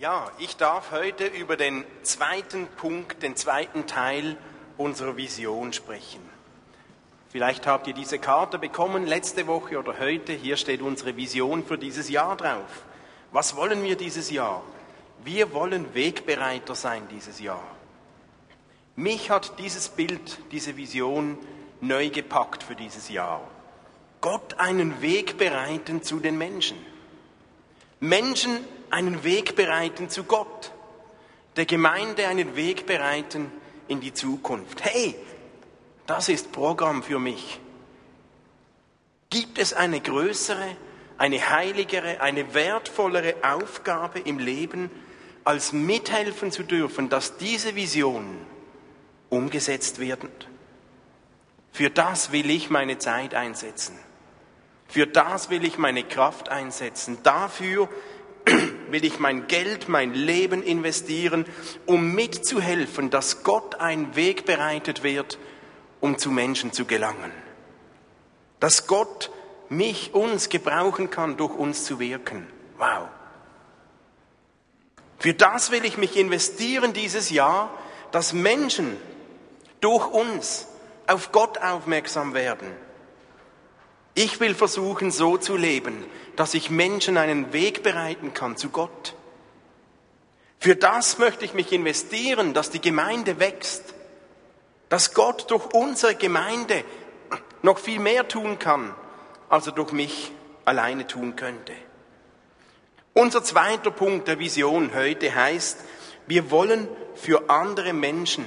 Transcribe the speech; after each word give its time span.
Ja, 0.00 0.30
ich 0.38 0.56
darf 0.56 0.92
heute 0.92 1.26
über 1.26 1.56
den 1.56 1.84
zweiten 2.04 2.68
Punkt, 2.68 3.20
den 3.24 3.34
zweiten 3.34 3.88
Teil 3.88 4.36
unserer 4.76 5.16
Vision 5.16 5.72
sprechen. 5.72 6.20
Vielleicht 7.30 7.66
habt 7.66 7.88
ihr 7.88 7.94
diese 7.94 8.20
Karte 8.20 8.60
bekommen 8.60 9.08
letzte 9.08 9.48
Woche 9.48 9.76
oder 9.76 9.98
heute. 9.98 10.32
Hier 10.32 10.56
steht 10.56 10.82
unsere 10.82 11.16
Vision 11.16 11.64
für 11.64 11.76
dieses 11.76 12.08
Jahr 12.10 12.36
drauf. 12.36 12.84
Was 13.32 13.56
wollen 13.56 13.82
wir 13.82 13.96
dieses 13.96 14.30
Jahr? 14.30 14.62
Wir 15.24 15.52
wollen 15.52 15.92
Wegbereiter 15.94 16.76
sein 16.76 17.02
dieses 17.10 17.40
Jahr. 17.40 17.64
Mich 18.94 19.30
hat 19.30 19.58
dieses 19.58 19.88
Bild, 19.88 20.38
diese 20.52 20.76
Vision 20.76 21.36
neu 21.80 22.10
gepackt 22.10 22.62
für 22.62 22.76
dieses 22.76 23.08
Jahr. 23.08 23.40
Gott 24.20 24.60
einen 24.60 25.02
Weg 25.02 25.38
bereiten 25.38 26.04
zu 26.04 26.20
den 26.20 26.38
Menschen. 26.38 26.78
Menschen 27.98 28.58
einen 28.90 29.24
Weg 29.24 29.56
bereiten 29.56 30.08
zu 30.08 30.24
Gott, 30.24 30.72
der 31.56 31.66
Gemeinde 31.66 32.28
einen 32.28 32.56
Weg 32.56 32.86
bereiten 32.86 33.50
in 33.88 34.00
die 34.00 34.12
Zukunft. 34.12 34.84
Hey, 34.84 35.14
das 36.06 36.28
ist 36.28 36.52
Programm 36.52 37.02
für 37.02 37.18
mich. 37.18 37.60
Gibt 39.30 39.58
es 39.58 39.74
eine 39.74 40.00
größere, 40.00 40.76
eine 41.18 41.50
heiligere, 41.50 42.20
eine 42.20 42.54
wertvollere 42.54 43.34
Aufgabe 43.42 44.20
im 44.20 44.38
Leben, 44.38 44.90
als 45.44 45.72
mithelfen 45.72 46.50
zu 46.52 46.62
dürfen, 46.62 47.08
dass 47.08 47.36
diese 47.36 47.74
Vision 47.74 48.38
umgesetzt 49.28 49.98
wird? 49.98 50.48
Für 51.72 51.90
das 51.90 52.32
will 52.32 52.50
ich 52.50 52.70
meine 52.70 52.98
Zeit 52.98 53.34
einsetzen. 53.34 53.98
Für 54.88 55.06
das 55.06 55.50
will 55.50 55.64
ich 55.64 55.76
meine 55.76 56.02
Kraft 56.02 56.48
einsetzen. 56.48 57.18
Dafür 57.22 57.88
will 58.92 59.04
ich 59.04 59.18
mein 59.18 59.46
Geld, 59.46 59.88
mein 59.88 60.14
Leben 60.14 60.62
investieren, 60.62 61.44
um 61.86 62.14
mitzuhelfen, 62.14 63.10
dass 63.10 63.42
Gott 63.42 63.76
einen 63.76 64.16
Weg 64.16 64.44
bereitet 64.44 65.02
wird, 65.02 65.38
um 66.00 66.18
zu 66.18 66.30
Menschen 66.30 66.72
zu 66.72 66.84
gelangen. 66.84 67.32
Dass 68.60 68.86
Gott 68.86 69.30
mich, 69.68 70.14
uns 70.14 70.48
gebrauchen 70.48 71.10
kann, 71.10 71.36
durch 71.36 71.54
uns 71.54 71.84
zu 71.84 72.00
wirken. 72.00 72.46
Wow. 72.78 73.08
Für 75.18 75.34
das 75.34 75.70
will 75.70 75.84
ich 75.84 75.98
mich 75.98 76.16
investieren 76.16 76.92
dieses 76.92 77.30
Jahr, 77.30 77.70
dass 78.12 78.32
Menschen 78.32 78.96
durch 79.80 80.06
uns 80.06 80.66
auf 81.06 81.32
Gott 81.32 81.58
aufmerksam 81.58 82.34
werden 82.34 82.87
ich 84.18 84.40
will 84.40 84.54
versuchen, 84.54 85.12
so 85.12 85.36
zu 85.36 85.56
leben, 85.56 86.04
dass 86.34 86.54
ich 86.54 86.70
Menschen 86.70 87.16
einen 87.16 87.52
Weg 87.52 87.84
bereiten 87.84 88.34
kann 88.34 88.56
zu 88.56 88.70
Gott. 88.70 89.14
Für 90.58 90.74
das 90.74 91.18
möchte 91.18 91.44
ich 91.44 91.54
mich 91.54 91.72
investieren, 91.72 92.52
dass 92.52 92.70
die 92.70 92.80
Gemeinde 92.80 93.38
wächst, 93.38 93.94
dass 94.88 95.14
Gott 95.14 95.48
durch 95.52 95.72
unsere 95.72 96.16
Gemeinde 96.16 96.82
noch 97.62 97.78
viel 97.78 98.00
mehr 98.00 98.26
tun 98.26 98.58
kann, 98.58 98.92
als 99.48 99.68
er 99.68 99.72
durch 99.72 99.92
mich 99.92 100.32
alleine 100.64 101.06
tun 101.06 101.36
könnte. 101.36 101.72
Unser 103.14 103.44
zweiter 103.44 103.92
Punkt 103.92 104.26
der 104.26 104.40
Vision 104.40 104.96
heute 104.96 105.32
heißt, 105.32 105.78
wir 106.26 106.50
wollen 106.50 106.88
für 107.14 107.50
andere 107.50 107.92
Menschen 107.92 108.44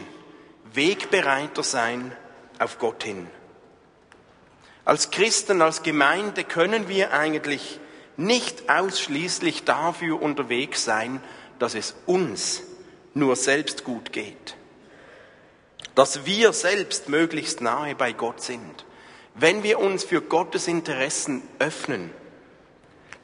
Wegbereiter 0.73 1.63
sein 1.63 2.13
auf 2.59 2.77
Gott 2.77 3.03
hin. 3.03 3.27
Als 4.83 5.11
Christen, 5.11 5.61
als 5.61 5.83
Gemeinde 5.83 6.43
können 6.43 6.87
wir 6.87 7.13
eigentlich 7.13 7.79
nicht 8.17 8.69
ausschließlich 8.69 9.63
dafür 9.63 10.21
unterwegs 10.21 10.83
sein, 10.83 11.21
dass 11.59 11.75
es 11.75 11.95
uns 12.05 12.63
nur 13.13 13.35
selbst 13.35 13.83
gut 13.83 14.11
geht. 14.11 14.55
Dass 15.95 16.25
wir 16.25 16.53
selbst 16.53 17.09
möglichst 17.09 17.61
nahe 17.61 17.95
bei 17.95 18.13
Gott 18.13 18.41
sind. 18.41 18.85
Wenn 19.35 19.63
wir 19.63 19.79
uns 19.79 20.03
für 20.03 20.21
Gottes 20.21 20.67
Interessen 20.67 21.43
öffnen, 21.59 22.11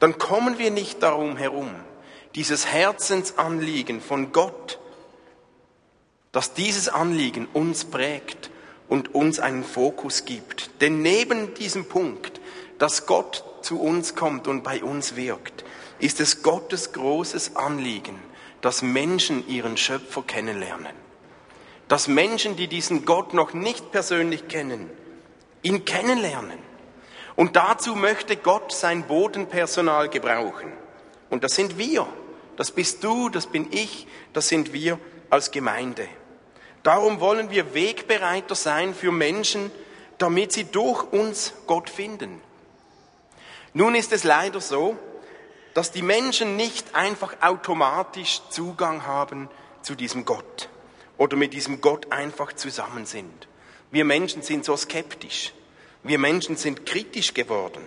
dann 0.00 0.16
kommen 0.18 0.58
wir 0.58 0.70
nicht 0.70 1.02
darum 1.02 1.36
herum, 1.36 1.74
dieses 2.34 2.66
Herzensanliegen 2.66 4.00
von 4.00 4.32
Gott, 4.32 4.78
dass 6.30 6.54
dieses 6.54 6.88
Anliegen 6.88 7.46
uns 7.52 7.84
prägt 7.84 8.50
und 8.88 9.14
uns 9.14 9.40
einen 9.40 9.64
Fokus 9.64 10.24
gibt. 10.24 10.70
Denn 10.80 11.02
neben 11.02 11.54
diesem 11.54 11.86
Punkt, 11.86 12.40
dass 12.78 13.06
Gott 13.06 13.44
zu 13.62 13.80
uns 13.80 14.14
kommt 14.14 14.48
und 14.48 14.62
bei 14.62 14.82
uns 14.82 15.16
wirkt, 15.16 15.64
ist 15.98 16.20
es 16.20 16.42
Gottes 16.42 16.92
großes 16.92 17.56
Anliegen, 17.56 18.18
dass 18.60 18.82
Menschen 18.82 19.46
ihren 19.48 19.76
Schöpfer 19.76 20.22
kennenlernen. 20.22 20.92
Dass 21.88 22.08
Menschen, 22.08 22.56
die 22.56 22.68
diesen 22.68 23.04
Gott 23.04 23.34
noch 23.34 23.54
nicht 23.54 23.90
persönlich 23.92 24.48
kennen, 24.48 24.90
ihn 25.62 25.84
kennenlernen. 25.84 26.58
Und 27.36 27.56
dazu 27.56 27.94
möchte 27.94 28.36
Gott 28.36 28.72
sein 28.72 29.04
Bodenpersonal 29.04 30.08
gebrauchen. 30.08 30.72
Und 31.30 31.44
das 31.44 31.54
sind 31.54 31.78
wir. 31.78 32.06
Das 32.56 32.72
bist 32.72 33.04
du, 33.04 33.28
das 33.28 33.46
bin 33.46 33.68
ich, 33.70 34.06
das 34.32 34.48
sind 34.48 34.72
wir 34.72 34.98
als 35.30 35.50
Gemeinde. 35.50 36.08
Darum 36.82 37.20
wollen 37.20 37.50
wir 37.50 37.74
Wegbereiter 37.74 38.54
sein 38.54 38.94
für 38.94 39.12
Menschen, 39.12 39.70
damit 40.18 40.52
sie 40.52 40.64
durch 40.64 41.04
uns 41.12 41.52
Gott 41.66 41.90
finden. 41.90 42.40
Nun 43.72 43.94
ist 43.94 44.12
es 44.12 44.24
leider 44.24 44.60
so, 44.60 44.96
dass 45.74 45.92
die 45.92 46.02
Menschen 46.02 46.56
nicht 46.56 46.94
einfach 46.94 47.36
automatisch 47.40 48.40
Zugang 48.50 49.06
haben 49.06 49.48
zu 49.82 49.94
diesem 49.94 50.24
Gott 50.24 50.68
oder 51.16 51.36
mit 51.36 51.52
diesem 51.52 51.80
Gott 51.80 52.10
einfach 52.10 52.52
zusammen 52.52 53.06
sind. 53.06 53.48
Wir 53.90 54.04
Menschen 54.04 54.42
sind 54.42 54.64
so 54.64 54.76
skeptisch. 54.76 55.52
Wir 56.02 56.18
Menschen 56.18 56.56
sind 56.56 56.86
kritisch 56.86 57.34
geworden. 57.34 57.82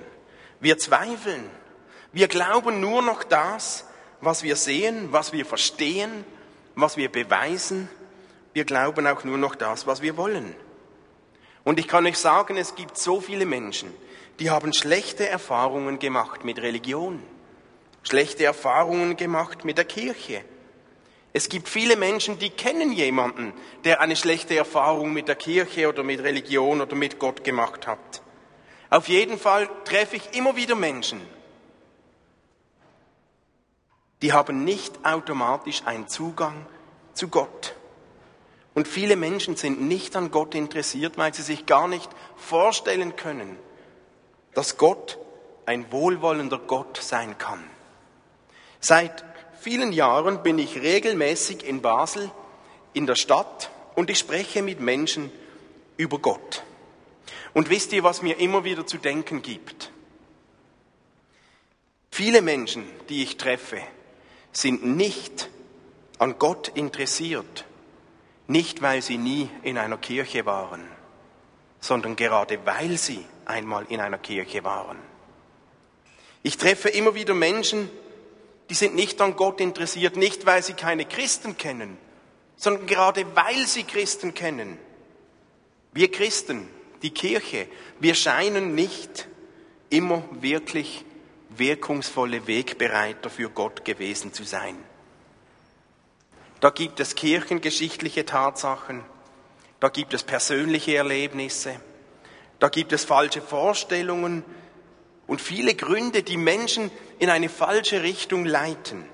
Wir 0.59 0.77
zweifeln. 0.77 1.49
Wir 2.11 2.27
glauben 2.27 2.79
nur 2.79 3.01
noch 3.01 3.23
das, 3.23 3.85
was 4.19 4.43
wir 4.43 4.55
sehen, 4.55 5.11
was 5.11 5.33
wir 5.33 5.45
verstehen, 5.45 6.23
was 6.75 6.97
wir 6.97 7.11
beweisen 7.11 7.89
wir 8.53 8.65
glauben 8.65 9.07
auch 9.07 9.23
nur 9.23 9.37
noch 9.37 9.55
das, 9.55 9.87
was 9.87 10.01
wir 10.01 10.17
wollen. 10.17 10.55
Und 11.63 11.79
ich 11.79 11.87
kann 11.87 12.05
euch 12.05 12.17
sagen, 12.17 12.57
es 12.57 12.75
gibt 12.75 12.97
so 12.97 13.21
viele 13.21 13.45
Menschen, 13.45 13.93
die 14.39 14.49
haben 14.49 14.73
schlechte 14.73 15.27
Erfahrungen 15.27 15.99
gemacht 15.99 16.43
mit 16.43 16.59
Religion, 16.61 17.21
schlechte 18.03 18.43
Erfahrungen 18.43 19.15
gemacht 19.15 19.63
mit 19.63 19.77
der 19.77 19.85
Kirche. 19.85 20.43
Es 21.33 21.47
gibt 21.47 21.69
viele 21.69 21.95
Menschen, 21.95 22.39
die 22.39 22.49
kennen 22.49 22.91
jemanden, 22.91 23.53
der 23.83 24.01
eine 24.01 24.15
schlechte 24.15 24.55
Erfahrung 24.55 25.13
mit 25.13 25.27
der 25.27 25.35
Kirche 25.35 25.87
oder 25.87 26.03
mit 26.03 26.21
Religion 26.21 26.81
oder 26.81 26.95
mit 26.95 27.19
Gott 27.19 27.43
gemacht 27.43 27.87
hat. 27.87 28.21
Auf 28.89 29.07
jeden 29.07 29.37
Fall 29.37 29.69
treffe 29.85 30.17
ich 30.17 30.35
immer 30.35 30.55
wieder 30.57 30.75
Menschen, 30.75 31.21
die 34.21 34.33
haben 34.33 34.63
nicht 34.65 35.05
automatisch 35.05 35.83
einen 35.85 36.07
Zugang 36.07 36.65
zu 37.13 37.29
Gott. 37.29 37.75
Und 38.73 38.87
viele 38.87 39.15
Menschen 39.15 39.55
sind 39.55 39.81
nicht 39.81 40.15
an 40.15 40.31
Gott 40.31 40.55
interessiert, 40.55 41.17
weil 41.17 41.33
sie 41.33 41.41
sich 41.41 41.65
gar 41.65 41.87
nicht 41.87 42.09
vorstellen 42.37 43.15
können, 43.15 43.57
dass 44.53 44.77
Gott 44.77 45.17
ein 45.65 45.91
wohlwollender 45.91 46.57
Gott 46.57 46.97
sein 46.97 47.37
kann. 47.37 47.63
Seit 48.79 49.23
vielen 49.59 49.91
Jahren 49.91 50.41
bin 50.41 50.57
ich 50.57 50.81
regelmäßig 50.81 51.65
in 51.65 51.81
Basel, 51.81 52.31
in 52.93 53.05
der 53.05 53.15
Stadt, 53.15 53.69
und 53.95 54.09
ich 54.09 54.19
spreche 54.19 54.61
mit 54.61 54.79
Menschen 54.79 55.31
über 55.97 56.19
Gott. 56.19 56.63
Und 57.53 57.69
wisst 57.69 57.91
ihr, 57.91 58.03
was 58.03 58.21
mir 58.21 58.39
immer 58.39 58.63
wieder 58.63 58.87
zu 58.87 58.97
denken 58.97 59.41
gibt? 59.41 59.91
Viele 62.09 62.41
Menschen, 62.41 62.85
die 63.09 63.23
ich 63.23 63.37
treffe, 63.37 63.81
sind 64.51 64.85
nicht 64.85 65.49
an 66.17 66.39
Gott 66.39 66.69
interessiert, 66.69 67.65
nicht, 68.51 68.81
weil 68.81 69.01
sie 69.01 69.17
nie 69.17 69.49
in 69.63 69.77
einer 69.77 69.97
Kirche 69.97 70.45
waren, 70.45 70.83
sondern 71.79 72.15
gerade 72.15 72.59
weil 72.65 72.97
sie 72.97 73.25
einmal 73.45 73.85
in 73.89 73.99
einer 73.99 74.17
Kirche 74.17 74.63
waren. 74.63 74.97
Ich 76.43 76.57
treffe 76.57 76.89
immer 76.89 77.15
wieder 77.15 77.33
Menschen, 77.33 77.89
die 78.69 78.73
sind 78.73 78.95
nicht 78.95 79.19
an 79.21 79.35
Gott 79.35 79.59
interessiert, 79.61 80.15
nicht 80.15 80.45
weil 80.45 80.63
sie 80.63 80.73
keine 80.73 81.05
Christen 81.05 81.57
kennen, 81.57 81.97
sondern 82.55 82.87
gerade 82.87 83.25
weil 83.35 83.67
sie 83.67 83.83
Christen 83.83 84.33
kennen. 84.33 84.77
Wir 85.93 86.11
Christen, 86.11 86.67
die 87.01 87.11
Kirche, 87.11 87.67
wir 87.99 88.15
scheinen 88.15 88.75
nicht 88.75 89.27
immer 89.89 90.23
wirklich 90.31 91.03
wirkungsvolle 91.49 92.47
Wegbereiter 92.47 93.29
für 93.29 93.49
Gott 93.49 93.83
gewesen 93.83 94.33
zu 94.33 94.43
sein. 94.43 94.77
Da 96.61 96.69
gibt 96.69 96.99
es 96.99 97.15
kirchengeschichtliche 97.15 98.23
Tatsachen, 98.23 99.03
da 99.79 99.89
gibt 99.89 100.13
es 100.13 100.21
persönliche 100.21 100.95
Erlebnisse, 100.95 101.81
da 102.59 102.69
gibt 102.69 102.93
es 102.93 103.03
falsche 103.03 103.41
Vorstellungen 103.41 104.45
und 105.25 105.41
viele 105.41 105.73
Gründe, 105.73 106.21
die 106.21 106.37
Menschen 106.37 106.91
in 107.17 107.31
eine 107.31 107.49
falsche 107.49 108.03
Richtung 108.03 108.45
leiten. 108.45 109.05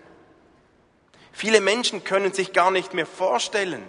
Viele 1.31 1.61
Menschen 1.61 2.03
können 2.03 2.33
sich 2.33 2.51
gar 2.51 2.69
nicht 2.69 2.93
mehr 2.93 3.05
vorstellen, 3.05 3.83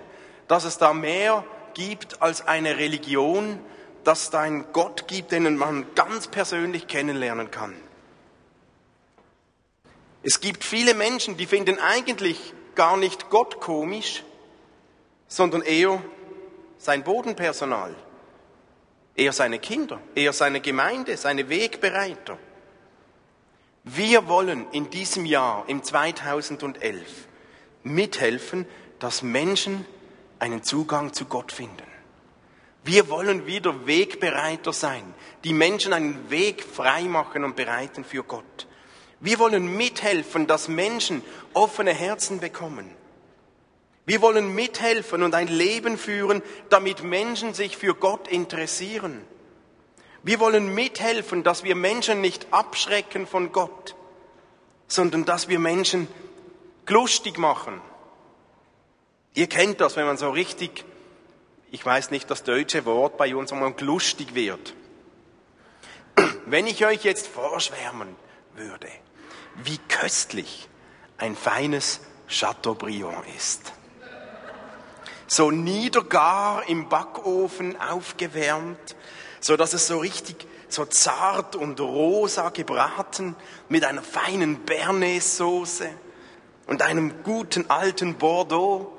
dass 0.46 0.62
es 0.62 0.78
da 0.78 0.94
mehr 0.94 1.44
gibt 1.74 2.22
als 2.22 2.46
eine 2.46 2.76
Religion, 2.76 3.58
dass 4.04 4.24
es 4.24 4.30
da 4.30 4.40
einen 4.40 4.72
Gott 4.72 5.08
gibt, 5.08 5.32
den 5.32 5.56
man 5.56 5.84
ganz 5.96 6.28
persönlich 6.28 6.86
kennenlernen 6.86 7.50
kann. 7.50 7.74
Es 10.22 10.40
gibt 10.40 10.62
viele 10.62 10.94
Menschen, 10.94 11.36
die 11.36 11.46
finden 11.46 11.80
eigentlich 11.80 12.54
gar 12.78 12.96
nicht 12.96 13.28
Gott 13.28 13.60
komisch, 13.60 14.22
sondern 15.26 15.62
eher 15.62 16.00
sein 16.78 17.02
Bodenpersonal, 17.02 17.92
eher 19.16 19.32
seine 19.32 19.58
Kinder, 19.58 20.00
eher 20.14 20.32
seine 20.32 20.60
Gemeinde, 20.60 21.16
seine 21.16 21.48
Wegbereiter. 21.48 22.38
Wir 23.82 24.28
wollen 24.28 24.70
in 24.70 24.90
diesem 24.90 25.26
Jahr, 25.26 25.64
im 25.66 25.82
2011, 25.82 27.26
mithelfen, 27.82 28.64
dass 29.00 29.22
Menschen 29.22 29.84
einen 30.38 30.62
Zugang 30.62 31.12
zu 31.12 31.24
Gott 31.24 31.50
finden. 31.50 31.82
Wir 32.84 33.08
wollen 33.08 33.44
wieder 33.46 33.88
Wegbereiter 33.88 34.72
sein, 34.72 35.02
die 35.42 35.52
Menschen 35.52 35.92
einen 35.92 36.30
Weg 36.30 36.62
freimachen 36.62 37.42
und 37.42 37.56
bereiten 37.56 38.04
für 38.04 38.22
Gott. 38.22 38.68
Wir 39.20 39.38
wollen 39.38 39.76
mithelfen, 39.76 40.46
dass 40.46 40.68
Menschen 40.68 41.22
offene 41.52 41.92
Herzen 41.92 42.40
bekommen. 42.40 42.88
Wir 44.06 44.22
wollen 44.22 44.54
mithelfen 44.54 45.22
und 45.22 45.34
ein 45.34 45.48
Leben 45.48 45.98
führen, 45.98 46.42
damit 46.70 47.02
Menschen 47.02 47.52
sich 47.52 47.76
für 47.76 47.94
Gott 47.94 48.28
interessieren. 48.28 49.22
Wir 50.22 50.40
wollen 50.40 50.74
mithelfen, 50.74 51.42
dass 51.42 51.62
wir 51.62 51.74
Menschen 51.74 52.20
nicht 52.20 52.46
abschrecken 52.50 53.26
von 53.26 53.52
Gott, 53.52 53.96
sondern 54.86 55.24
dass 55.24 55.48
wir 55.48 55.58
Menschen 55.58 56.08
lustig 56.86 57.38
machen. 57.38 57.80
Ihr 59.34 59.46
kennt 59.46 59.80
das, 59.80 59.96
wenn 59.96 60.06
man 60.06 60.16
so 60.16 60.30
richtig, 60.30 60.84
ich 61.70 61.84
weiß 61.84 62.10
nicht 62.10 62.30
das 62.30 62.44
deutsche 62.44 62.84
Wort 62.86 63.18
bei 63.18 63.36
uns, 63.36 63.50
wenn 63.52 63.60
man 63.60 63.76
lustig 63.78 64.34
wird. 64.34 64.74
Wenn 66.46 66.66
ich 66.66 66.86
euch 66.86 67.04
jetzt 67.04 67.26
vorschwärmen 67.26 68.16
würde, 68.54 68.88
wie 69.64 69.78
köstlich 69.88 70.68
ein 71.18 71.36
feines 71.36 72.00
Chateaubriand 72.28 73.24
ist. 73.36 73.72
So 75.26 75.50
niedergar 75.50 76.68
im 76.68 76.88
Backofen 76.88 77.78
aufgewärmt, 77.80 78.96
so 79.40 79.56
dass 79.56 79.74
es 79.74 79.86
so 79.86 79.98
richtig 79.98 80.46
so 80.68 80.84
zart 80.84 81.56
und 81.56 81.80
rosa 81.80 82.50
gebraten 82.50 83.34
mit 83.68 83.84
einer 83.84 84.02
feinen 84.02 84.64
Bernays-Soße 84.64 85.88
und 86.66 86.82
einem 86.82 87.22
guten 87.22 87.70
alten 87.70 88.14
Bordeaux, 88.16 88.92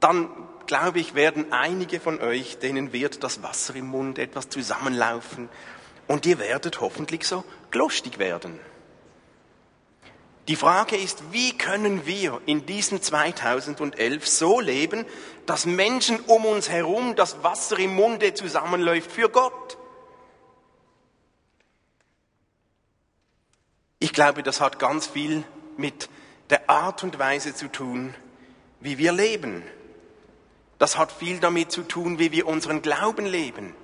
dann 0.00 0.30
glaube 0.66 0.98
ich, 0.98 1.14
werden 1.14 1.52
einige 1.52 2.00
von 2.00 2.20
euch, 2.20 2.58
denen 2.58 2.92
wird 2.92 3.22
das 3.22 3.42
Wasser 3.42 3.76
im 3.76 3.86
Mund 3.86 4.18
etwas 4.18 4.48
zusammenlaufen 4.48 5.48
und 6.08 6.26
ihr 6.26 6.38
werdet 6.38 6.80
hoffentlich 6.80 7.26
so 7.26 7.44
lustig 7.72 8.18
werden. 8.18 8.58
Die 10.48 10.56
Frage 10.56 10.96
ist, 10.96 11.32
wie 11.32 11.58
können 11.58 12.06
wir 12.06 12.40
in 12.46 12.66
diesem 12.66 13.02
2011 13.02 14.28
so 14.28 14.60
leben, 14.60 15.04
dass 15.44 15.66
Menschen 15.66 16.20
um 16.20 16.44
uns 16.44 16.68
herum 16.68 17.16
das 17.16 17.42
Wasser 17.42 17.78
im 17.80 17.94
Munde 17.94 18.32
zusammenläuft 18.32 19.10
für 19.10 19.28
Gott? 19.28 19.76
Ich 23.98 24.12
glaube, 24.12 24.44
das 24.44 24.60
hat 24.60 24.78
ganz 24.78 25.08
viel 25.08 25.42
mit 25.76 26.08
der 26.50 26.70
Art 26.70 27.02
und 27.02 27.18
Weise 27.18 27.54
zu 27.54 27.66
tun, 27.66 28.14
wie 28.78 28.98
wir 28.98 29.10
leben. 29.10 29.64
Das 30.78 30.96
hat 30.96 31.10
viel 31.10 31.40
damit 31.40 31.72
zu 31.72 31.82
tun, 31.82 32.20
wie 32.20 32.30
wir 32.30 32.46
unseren 32.46 32.82
Glauben 32.82 33.26
leben. 33.26 33.74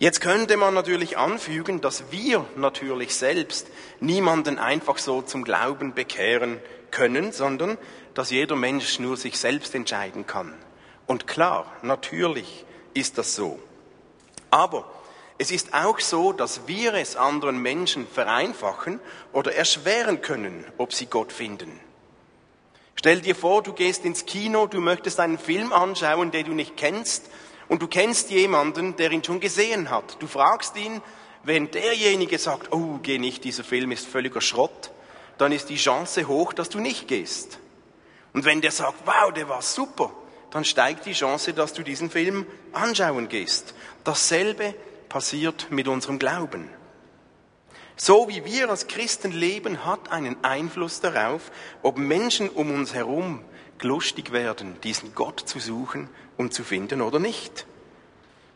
Jetzt 0.00 0.22
könnte 0.22 0.56
man 0.56 0.72
natürlich 0.72 1.18
anfügen, 1.18 1.82
dass 1.82 2.10
wir 2.10 2.46
natürlich 2.56 3.14
selbst 3.14 3.66
niemanden 4.00 4.58
einfach 4.58 4.96
so 4.96 5.20
zum 5.20 5.44
Glauben 5.44 5.92
bekehren 5.92 6.58
können, 6.90 7.32
sondern 7.32 7.76
dass 8.14 8.30
jeder 8.30 8.56
Mensch 8.56 8.98
nur 8.98 9.18
sich 9.18 9.38
selbst 9.38 9.74
entscheiden 9.74 10.26
kann. 10.26 10.54
Und 11.06 11.26
klar, 11.26 11.70
natürlich 11.82 12.64
ist 12.94 13.18
das 13.18 13.34
so. 13.34 13.58
Aber 14.50 14.90
es 15.36 15.50
ist 15.50 15.74
auch 15.74 16.00
so, 16.00 16.32
dass 16.32 16.66
wir 16.66 16.94
es 16.94 17.16
anderen 17.16 17.60
Menschen 17.60 18.06
vereinfachen 18.08 19.00
oder 19.34 19.54
erschweren 19.54 20.22
können, 20.22 20.64
ob 20.78 20.94
sie 20.94 21.06
Gott 21.06 21.30
finden. 21.30 21.78
Stell 22.94 23.20
dir 23.20 23.34
vor, 23.34 23.62
du 23.62 23.74
gehst 23.74 24.06
ins 24.06 24.24
Kino, 24.24 24.66
du 24.66 24.80
möchtest 24.80 25.20
einen 25.20 25.38
Film 25.38 25.74
anschauen, 25.74 26.30
den 26.30 26.46
du 26.46 26.52
nicht 26.52 26.78
kennst, 26.78 27.26
und 27.70 27.80
du 27.80 27.86
kennst 27.86 28.30
jemanden, 28.30 28.96
der 28.96 29.12
ihn 29.12 29.22
schon 29.22 29.38
gesehen 29.38 29.90
hat. 29.90 30.20
Du 30.20 30.26
fragst 30.26 30.76
ihn, 30.76 31.00
wenn 31.44 31.70
derjenige 31.70 32.36
sagt, 32.36 32.72
oh, 32.72 32.98
geh 33.00 33.18
nicht, 33.18 33.44
dieser 33.44 33.62
Film 33.62 33.92
ist 33.92 34.08
völliger 34.08 34.40
Schrott, 34.40 34.90
dann 35.38 35.52
ist 35.52 35.68
die 35.70 35.76
Chance 35.76 36.26
hoch, 36.26 36.52
dass 36.52 36.68
du 36.68 36.80
nicht 36.80 37.06
gehst. 37.06 37.60
Und 38.32 38.44
wenn 38.44 38.60
der 38.60 38.72
sagt, 38.72 39.06
wow, 39.06 39.32
der 39.32 39.48
war 39.48 39.62
super, 39.62 40.12
dann 40.50 40.64
steigt 40.64 41.06
die 41.06 41.12
Chance, 41.12 41.54
dass 41.54 41.72
du 41.72 41.84
diesen 41.84 42.10
Film 42.10 42.44
anschauen 42.72 43.28
gehst. 43.28 43.72
Dasselbe 44.02 44.74
passiert 45.08 45.68
mit 45.70 45.86
unserem 45.86 46.18
Glauben. 46.18 46.68
So 47.94 48.28
wie 48.28 48.44
wir 48.44 48.68
als 48.68 48.88
Christen 48.88 49.30
leben, 49.30 49.86
hat 49.86 50.10
einen 50.10 50.42
Einfluss 50.42 51.00
darauf, 51.00 51.52
ob 51.82 51.98
Menschen 51.98 52.48
um 52.48 52.72
uns 52.72 52.94
herum 52.94 53.44
lustig 53.80 54.32
werden, 54.32 54.76
diesen 54.82 55.14
Gott 55.14 55.40
zu 55.40 55.60
suchen 55.60 56.08
und 56.40 56.54
zu 56.54 56.64
finden 56.64 57.02
oder 57.02 57.18
nicht. 57.18 57.66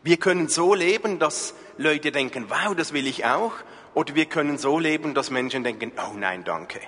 Wir 0.03 0.17
können 0.17 0.49
so 0.49 0.73
leben, 0.73 1.19
dass 1.19 1.53
Leute 1.77 2.11
denken, 2.11 2.45
wow, 2.49 2.75
das 2.75 2.93
will 2.93 3.05
ich 3.07 3.25
auch, 3.25 3.53
oder 3.93 4.15
wir 4.15 4.25
können 4.25 4.57
so 4.57 4.79
leben, 4.79 5.13
dass 5.13 5.29
Menschen 5.29 5.63
denken, 5.63 5.91
oh 5.97 6.17
nein, 6.17 6.43
danke. 6.43 6.79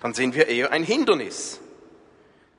Dann 0.00 0.12
sind 0.12 0.34
wir 0.34 0.48
eher 0.48 0.72
ein 0.72 0.82
Hindernis. 0.82 1.60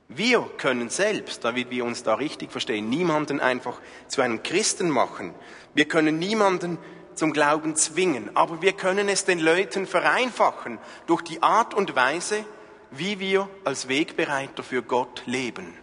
Wir 0.08 0.40
können 0.56 0.88
selbst, 0.88 1.44
damit 1.44 1.70
wir 1.70 1.84
uns 1.84 2.02
da 2.02 2.14
richtig 2.14 2.50
verstehen, 2.50 2.88
niemanden 2.88 3.40
einfach 3.40 3.78
zu 4.08 4.22
einem 4.22 4.42
Christen 4.42 4.90
machen. 4.90 5.34
Wir 5.74 5.84
können 5.84 6.18
niemanden 6.18 6.78
zum 7.14 7.32
Glauben 7.32 7.76
zwingen, 7.76 8.34
aber 8.34 8.62
wir 8.62 8.72
können 8.72 9.08
es 9.08 9.24
den 9.26 9.38
Leuten 9.38 9.86
vereinfachen 9.86 10.78
durch 11.06 11.22
die 11.22 11.42
Art 11.42 11.74
und 11.74 11.94
Weise, 11.94 12.44
wie 12.90 13.20
wir 13.20 13.48
als 13.64 13.88
Wegbereiter 13.88 14.62
für 14.62 14.82
Gott 14.82 15.22
leben. 15.26 15.81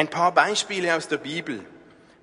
Ein 0.00 0.08
paar 0.08 0.32
Beispiele 0.32 0.96
aus 0.96 1.08
der 1.08 1.18
Bibel. 1.18 1.62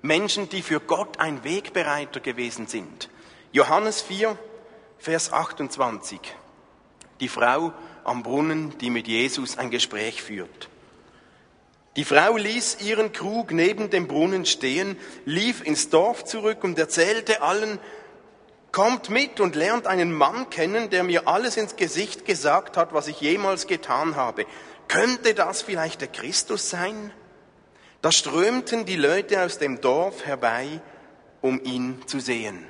Menschen, 0.02 0.48
die 0.48 0.62
für 0.62 0.80
Gott 0.80 1.20
ein 1.20 1.44
Wegbereiter 1.44 2.18
gewesen 2.18 2.66
sind. 2.66 3.08
Johannes 3.52 4.02
4, 4.02 4.36
Vers 4.98 5.32
28. 5.32 6.18
Die 7.20 7.28
Frau 7.28 7.72
am 8.02 8.24
Brunnen, 8.24 8.76
die 8.80 8.90
mit 8.90 9.06
Jesus 9.06 9.58
ein 9.58 9.70
Gespräch 9.70 10.24
führt. 10.24 10.68
Die 11.94 12.04
Frau 12.04 12.36
ließ 12.36 12.78
ihren 12.80 13.12
Krug 13.12 13.52
neben 13.52 13.90
dem 13.90 14.08
Brunnen 14.08 14.44
stehen, 14.44 14.96
lief 15.24 15.64
ins 15.64 15.88
Dorf 15.88 16.24
zurück 16.24 16.64
und 16.64 16.80
erzählte 16.80 17.42
allen, 17.42 17.78
Kommt 18.72 19.08
mit 19.08 19.38
und 19.38 19.54
lernt 19.54 19.86
einen 19.86 20.12
Mann 20.12 20.50
kennen, 20.50 20.90
der 20.90 21.04
mir 21.04 21.28
alles 21.28 21.56
ins 21.56 21.76
Gesicht 21.76 22.24
gesagt 22.24 22.76
hat, 22.76 22.92
was 22.92 23.06
ich 23.06 23.20
jemals 23.20 23.68
getan 23.68 24.16
habe. 24.16 24.46
Könnte 24.88 25.34
das 25.34 25.62
vielleicht 25.62 26.00
der 26.00 26.08
Christus 26.08 26.70
sein? 26.70 27.12
Da 28.00 28.12
strömten 28.12 28.84
die 28.84 28.96
Leute 28.96 29.42
aus 29.42 29.58
dem 29.58 29.80
Dorf 29.80 30.24
herbei, 30.24 30.80
um 31.40 31.62
ihn 31.64 32.02
zu 32.06 32.20
sehen. 32.20 32.64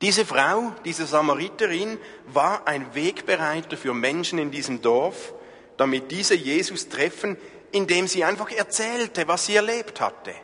Diese 0.00 0.24
Frau, 0.24 0.72
diese 0.84 1.06
Samariterin, 1.06 1.98
war 2.26 2.66
ein 2.66 2.94
Wegbereiter 2.94 3.76
für 3.76 3.94
Menschen 3.94 4.38
in 4.38 4.50
diesem 4.50 4.80
Dorf, 4.80 5.32
damit 5.76 6.10
diese 6.10 6.34
Jesus 6.34 6.88
treffen, 6.88 7.36
indem 7.72 8.06
sie 8.06 8.24
einfach 8.24 8.50
erzählte, 8.50 9.26
was 9.26 9.46
sie 9.46 9.56
erlebt 9.56 10.00
hatte. 10.00 10.34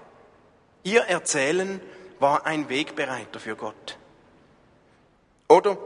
Ihr 0.83 1.03
Erzählen 1.03 1.81
war 2.19 2.47
ein 2.47 2.69
Wegbereiter 2.69 3.39
für 3.41 3.57
Gott. 3.57 3.99
Oder 5.49 5.79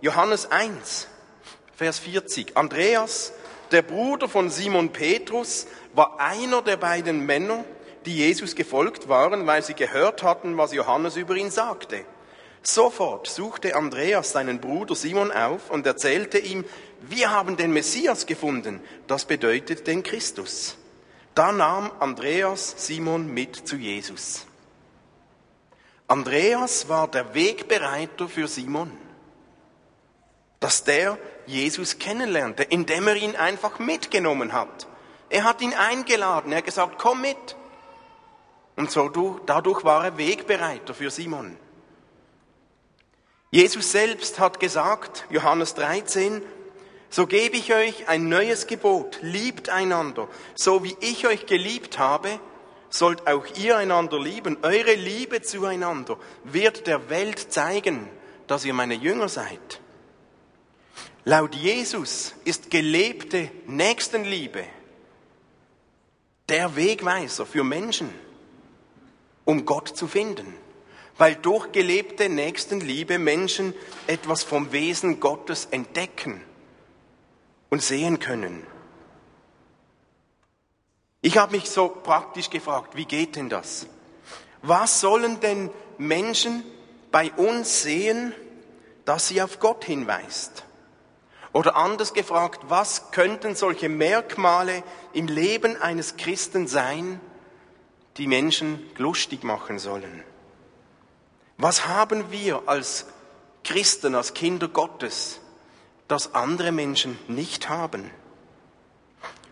Johannes 0.00 0.50
1, 0.50 1.08
Vers 1.76 1.98
40. 2.00 2.56
Andreas, 2.56 3.32
der 3.72 3.82
Bruder 3.82 4.28
von 4.28 4.50
Simon 4.50 4.90
Petrus, 4.90 5.66
war 5.94 6.20
einer 6.20 6.62
der 6.62 6.76
beiden 6.76 7.26
Männer, 7.26 7.64
die 8.06 8.16
Jesus 8.16 8.54
gefolgt 8.54 9.08
waren, 9.08 9.46
weil 9.46 9.62
sie 9.62 9.74
gehört 9.74 10.22
hatten, 10.22 10.56
was 10.56 10.72
Johannes 10.72 11.16
über 11.16 11.34
ihn 11.34 11.50
sagte. 11.50 12.04
Sofort 12.62 13.26
suchte 13.26 13.74
Andreas 13.74 14.32
seinen 14.32 14.60
Bruder 14.60 14.94
Simon 14.94 15.32
auf 15.32 15.70
und 15.70 15.86
erzählte 15.86 16.38
ihm, 16.38 16.64
wir 17.00 17.30
haben 17.30 17.56
den 17.56 17.72
Messias 17.72 18.26
gefunden, 18.26 18.80
das 19.08 19.24
bedeutet 19.24 19.86
den 19.86 20.02
Christus. 20.02 20.76
Da 21.34 21.50
nahm 21.50 21.90
Andreas 21.98 22.74
Simon 22.76 23.32
mit 23.32 23.56
zu 23.56 23.76
Jesus. 23.76 24.46
Andreas 26.06 26.88
war 26.88 27.08
der 27.08 27.34
Wegbereiter 27.34 28.28
für 28.28 28.46
Simon. 28.46 28.92
dass 30.62 30.84
der 30.84 31.18
Jesus 31.52 31.98
kennenlernte, 31.98 32.62
indem 32.62 33.06
er 33.06 33.16
ihn 33.16 33.36
einfach 33.36 33.78
mitgenommen 33.78 34.52
hat. 34.52 34.88
Er 35.28 35.44
hat 35.44 35.60
ihn 35.60 35.74
eingeladen, 35.74 36.52
er 36.52 36.58
hat 36.58 36.64
gesagt, 36.64 36.98
komm 36.98 37.20
mit. 37.20 37.56
Und 38.76 38.90
so 38.90 39.40
dadurch 39.46 39.84
war 39.84 40.04
er 40.04 40.18
Wegbereiter 40.18 40.94
für 40.94 41.10
Simon. 41.10 41.56
Jesus 43.50 43.92
selbst 43.92 44.40
hat 44.40 44.60
gesagt, 44.60 45.26
Johannes 45.28 45.74
13, 45.74 46.42
so 47.10 47.26
gebe 47.26 47.58
ich 47.58 47.74
euch 47.74 48.08
ein 48.08 48.30
neues 48.30 48.66
Gebot, 48.66 49.18
liebt 49.20 49.68
einander, 49.68 50.28
so 50.54 50.82
wie 50.82 50.96
ich 51.00 51.26
euch 51.26 51.44
geliebt 51.44 51.98
habe, 51.98 52.40
sollt 52.88 53.26
auch 53.26 53.44
ihr 53.56 53.76
einander 53.76 54.18
lieben. 54.18 54.56
Eure 54.62 54.94
Liebe 54.94 55.42
zueinander 55.42 56.16
wird 56.44 56.86
der 56.86 57.10
Welt 57.10 57.52
zeigen, 57.52 58.08
dass 58.46 58.64
ihr 58.64 58.72
meine 58.72 58.94
Jünger 58.94 59.28
seid. 59.28 59.81
Laut 61.24 61.54
Jesus 61.54 62.34
ist 62.44 62.70
gelebte 62.70 63.50
Nächstenliebe 63.66 64.64
der 66.48 66.74
Wegweiser 66.74 67.46
für 67.46 67.64
Menschen, 67.64 68.10
um 69.44 69.64
Gott 69.64 69.88
zu 69.88 70.08
finden 70.08 70.54
weil 71.18 71.36
durch 71.36 71.72
gelebte 71.72 72.28
Nächstenliebe 72.28 73.18
Menschen 73.18 73.74
etwas 74.06 74.42
vom 74.42 74.72
Wesen 74.72 75.20
Gottes 75.20 75.68
entdecken 75.70 76.42
und 77.70 77.82
sehen 77.82 78.18
können. 78.18 78.66
Ich 81.20 81.38
habe 81.38 81.56
mich 81.56 81.70
so 81.70 81.88
praktisch 81.88 82.50
gefragt, 82.50 82.96
wie 82.96 83.04
geht 83.04 83.36
denn 83.36 83.48
das? 83.48 83.86
Was 84.62 85.00
sollen 85.00 85.38
denn 85.40 85.70
Menschen 85.98 86.64
bei 87.12 87.30
uns 87.32 87.82
sehen, 87.82 88.34
dass 89.04 89.28
sie 89.28 89.40
auf 89.42 89.60
Gott 89.60 89.84
hinweist? 89.84 90.64
Oder 91.52 91.76
anders 91.76 92.14
gefragt, 92.14 92.60
was 92.68 93.10
könnten 93.10 93.54
solche 93.54 93.88
Merkmale 93.88 94.82
im 95.12 95.26
Leben 95.26 95.80
eines 95.80 96.16
Christen 96.16 96.66
sein, 96.66 97.20
die 98.16 98.26
Menschen 98.26 98.82
lustig 98.96 99.44
machen 99.44 99.78
sollen? 99.78 100.24
Was 101.58 101.86
haben 101.86 102.30
wir 102.30 102.62
als 102.66 103.06
Christen, 103.64 104.14
als 104.14 104.34
Kinder 104.34 104.68
Gottes, 104.68 105.40
das 106.08 106.34
andere 106.34 106.72
Menschen 106.72 107.18
nicht 107.28 107.68
haben? 107.68 108.10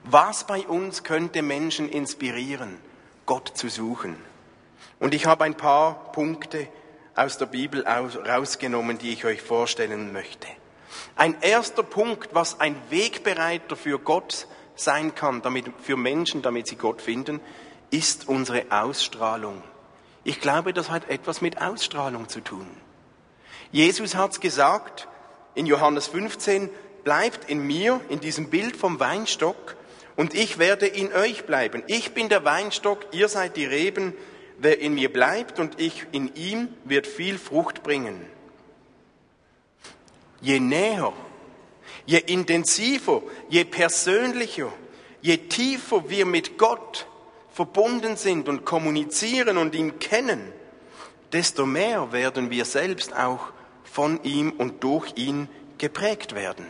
Was 0.04 0.44
bei 0.44 0.66
uns 0.66 1.04
könnte 1.04 1.42
Menschen 1.42 1.88
inspirieren, 1.88 2.78
Gott 3.26 3.52
zu 3.54 3.68
suchen? 3.68 4.16
Und 4.98 5.14
ich 5.14 5.26
habe 5.26 5.44
ein 5.44 5.56
paar 5.56 6.12
Punkte 6.12 6.66
aus 7.14 7.36
der 7.36 7.46
Bibel 7.46 7.86
rausgenommen, 7.86 8.96
die 8.98 9.12
ich 9.12 9.26
euch 9.26 9.42
vorstellen 9.42 10.12
möchte. 10.12 10.48
Ein 11.16 11.36
erster 11.40 11.82
Punkt, 11.82 12.30
was 12.34 12.60
ein 12.60 12.76
Wegbereiter 12.90 13.76
für 13.76 13.98
Gott 13.98 14.46
sein 14.74 15.14
kann, 15.14 15.42
damit, 15.42 15.66
für 15.82 15.96
Menschen, 15.96 16.42
damit 16.42 16.66
sie 16.66 16.76
Gott 16.76 17.02
finden, 17.02 17.40
ist 17.90 18.28
unsere 18.28 18.66
Ausstrahlung. 18.70 19.62
Ich 20.24 20.40
glaube, 20.40 20.72
das 20.72 20.90
hat 20.90 21.08
etwas 21.08 21.40
mit 21.40 21.60
Ausstrahlung 21.60 22.28
zu 22.28 22.40
tun. 22.40 22.66
Jesus 23.72 24.14
hat's 24.14 24.40
gesagt 24.40 25.08
in 25.54 25.66
Johannes 25.66 26.08
15, 26.08 26.70
bleibt 27.04 27.48
in 27.48 27.66
mir, 27.66 28.00
in 28.08 28.20
diesem 28.20 28.50
Bild 28.50 28.76
vom 28.76 29.00
Weinstock, 29.00 29.76
und 30.16 30.34
ich 30.34 30.58
werde 30.58 30.86
in 30.86 31.12
euch 31.14 31.46
bleiben. 31.46 31.82
Ich 31.86 32.12
bin 32.12 32.28
der 32.28 32.44
Weinstock, 32.44 33.06
ihr 33.12 33.28
seid 33.28 33.56
die 33.56 33.64
Reben. 33.64 34.12
Wer 34.58 34.78
in 34.78 34.92
mir 34.94 35.10
bleibt 35.10 35.58
und 35.58 35.80
ich 35.80 36.06
in 36.12 36.34
ihm, 36.34 36.68
wird 36.84 37.06
viel 37.06 37.38
Frucht 37.38 37.82
bringen. 37.82 38.20
Je 40.40 40.58
näher, 40.60 41.12
je 42.04 42.18
intensiver, 42.18 43.22
je 43.48 43.64
persönlicher, 43.64 44.72
je 45.20 45.36
tiefer 45.36 46.08
wir 46.08 46.26
mit 46.26 46.58
Gott 46.58 47.06
verbunden 47.52 48.16
sind 48.16 48.48
und 48.48 48.64
kommunizieren 48.64 49.58
und 49.58 49.74
ihn 49.74 49.98
kennen, 49.98 50.52
desto 51.32 51.66
mehr 51.66 52.12
werden 52.12 52.50
wir 52.50 52.64
selbst 52.64 53.14
auch 53.14 53.52
von 53.84 54.22
ihm 54.22 54.52
und 54.52 54.82
durch 54.82 55.12
ihn 55.16 55.48
geprägt 55.78 56.34
werden. 56.34 56.66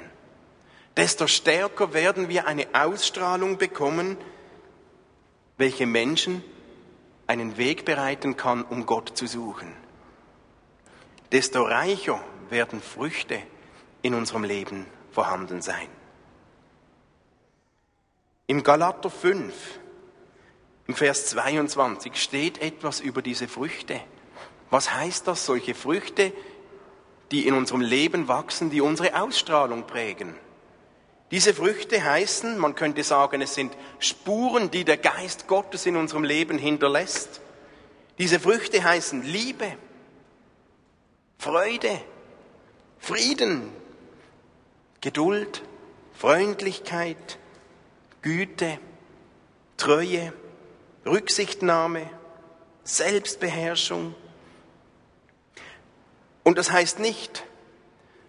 Desto 0.96 1.26
stärker 1.26 1.94
werden 1.94 2.28
wir 2.28 2.46
eine 2.46 2.66
Ausstrahlung 2.72 3.58
bekommen, 3.58 4.16
welche 5.56 5.86
Menschen 5.86 6.42
einen 7.26 7.56
Weg 7.56 7.84
bereiten 7.84 8.36
kann, 8.36 8.64
um 8.64 8.86
Gott 8.86 9.16
zu 9.16 9.26
suchen. 9.26 9.72
Desto 11.30 11.62
reicher 11.62 12.20
werden 12.48 12.82
Früchte 12.82 13.40
in 14.02 14.14
unserem 14.14 14.44
Leben 14.44 14.86
vorhanden 15.10 15.62
sein. 15.62 15.88
Im 18.46 18.62
Galater 18.62 19.10
5 19.10 19.54
im 20.86 20.94
Vers 20.96 21.26
22 21.26 22.20
steht 22.20 22.60
etwas 22.60 22.98
über 22.98 23.22
diese 23.22 23.46
Früchte. 23.46 24.00
Was 24.70 24.92
heißt 24.92 25.28
das? 25.28 25.46
Solche 25.46 25.74
Früchte, 25.74 26.32
die 27.30 27.46
in 27.46 27.54
unserem 27.54 27.80
Leben 27.80 28.26
wachsen, 28.26 28.70
die 28.70 28.80
unsere 28.80 29.20
Ausstrahlung 29.20 29.86
prägen. 29.86 30.34
Diese 31.30 31.54
Früchte 31.54 32.02
heißen, 32.02 32.58
man 32.58 32.74
könnte 32.74 33.04
sagen, 33.04 33.40
es 33.40 33.54
sind 33.54 33.76
Spuren, 34.00 34.72
die 34.72 34.84
der 34.84 34.96
Geist 34.96 35.46
Gottes 35.46 35.86
in 35.86 35.96
unserem 35.96 36.24
Leben 36.24 36.58
hinterlässt. 36.58 37.40
Diese 38.18 38.40
Früchte 38.40 38.82
heißen 38.82 39.22
Liebe, 39.22 39.76
Freude, 41.38 42.00
Frieden, 42.98 43.70
Geduld, 45.00 45.62
Freundlichkeit, 46.12 47.38
Güte, 48.22 48.78
Treue, 49.76 50.32
Rücksichtnahme, 51.06 52.08
Selbstbeherrschung. 52.84 54.14
Und 56.42 56.58
das 56.58 56.70
heißt 56.70 56.98
nicht, 56.98 57.44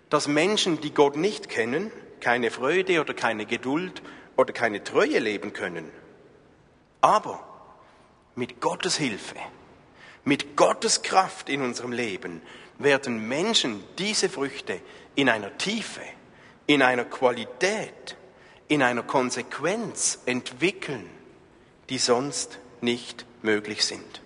dass 0.10 0.28
Menschen, 0.28 0.80
die 0.80 0.94
Gott 0.94 1.18
nicht 1.18 1.50
kennen, 1.50 1.92
keine 2.22 2.52
Freude 2.52 3.02
oder 3.02 3.14
keine 3.14 3.46
Geduld 3.46 4.02
oder 4.38 4.54
keine 4.54 4.84
Treue 4.84 5.20
leben 5.20 5.52
können. 5.54 5.92
Aber 7.02 7.44
mit 8.36 8.62
Gottes 8.62 8.96
Hilfe, 8.96 9.36
mit 10.24 10.56
Gottes 10.56 11.02
Kraft 11.02 11.50
in 11.50 11.62
unserem 11.62 11.92
Leben 11.92 12.42
werden 12.78 13.28
Menschen 13.28 13.84
diese 13.98 14.30
Früchte 14.30 14.80
in 15.16 15.28
einer 15.28 15.58
Tiefe, 15.58 16.02
in 16.68 16.82
einer 16.82 17.06
Qualität, 17.06 18.16
in 18.68 18.84
einer 18.84 19.04
Konsequenz 19.04 20.20
entwickeln, 20.26 21.10
die 21.90 21.98
sonst 21.98 22.60
nicht 22.80 23.26
möglich 23.42 23.86
sind. 23.86 24.22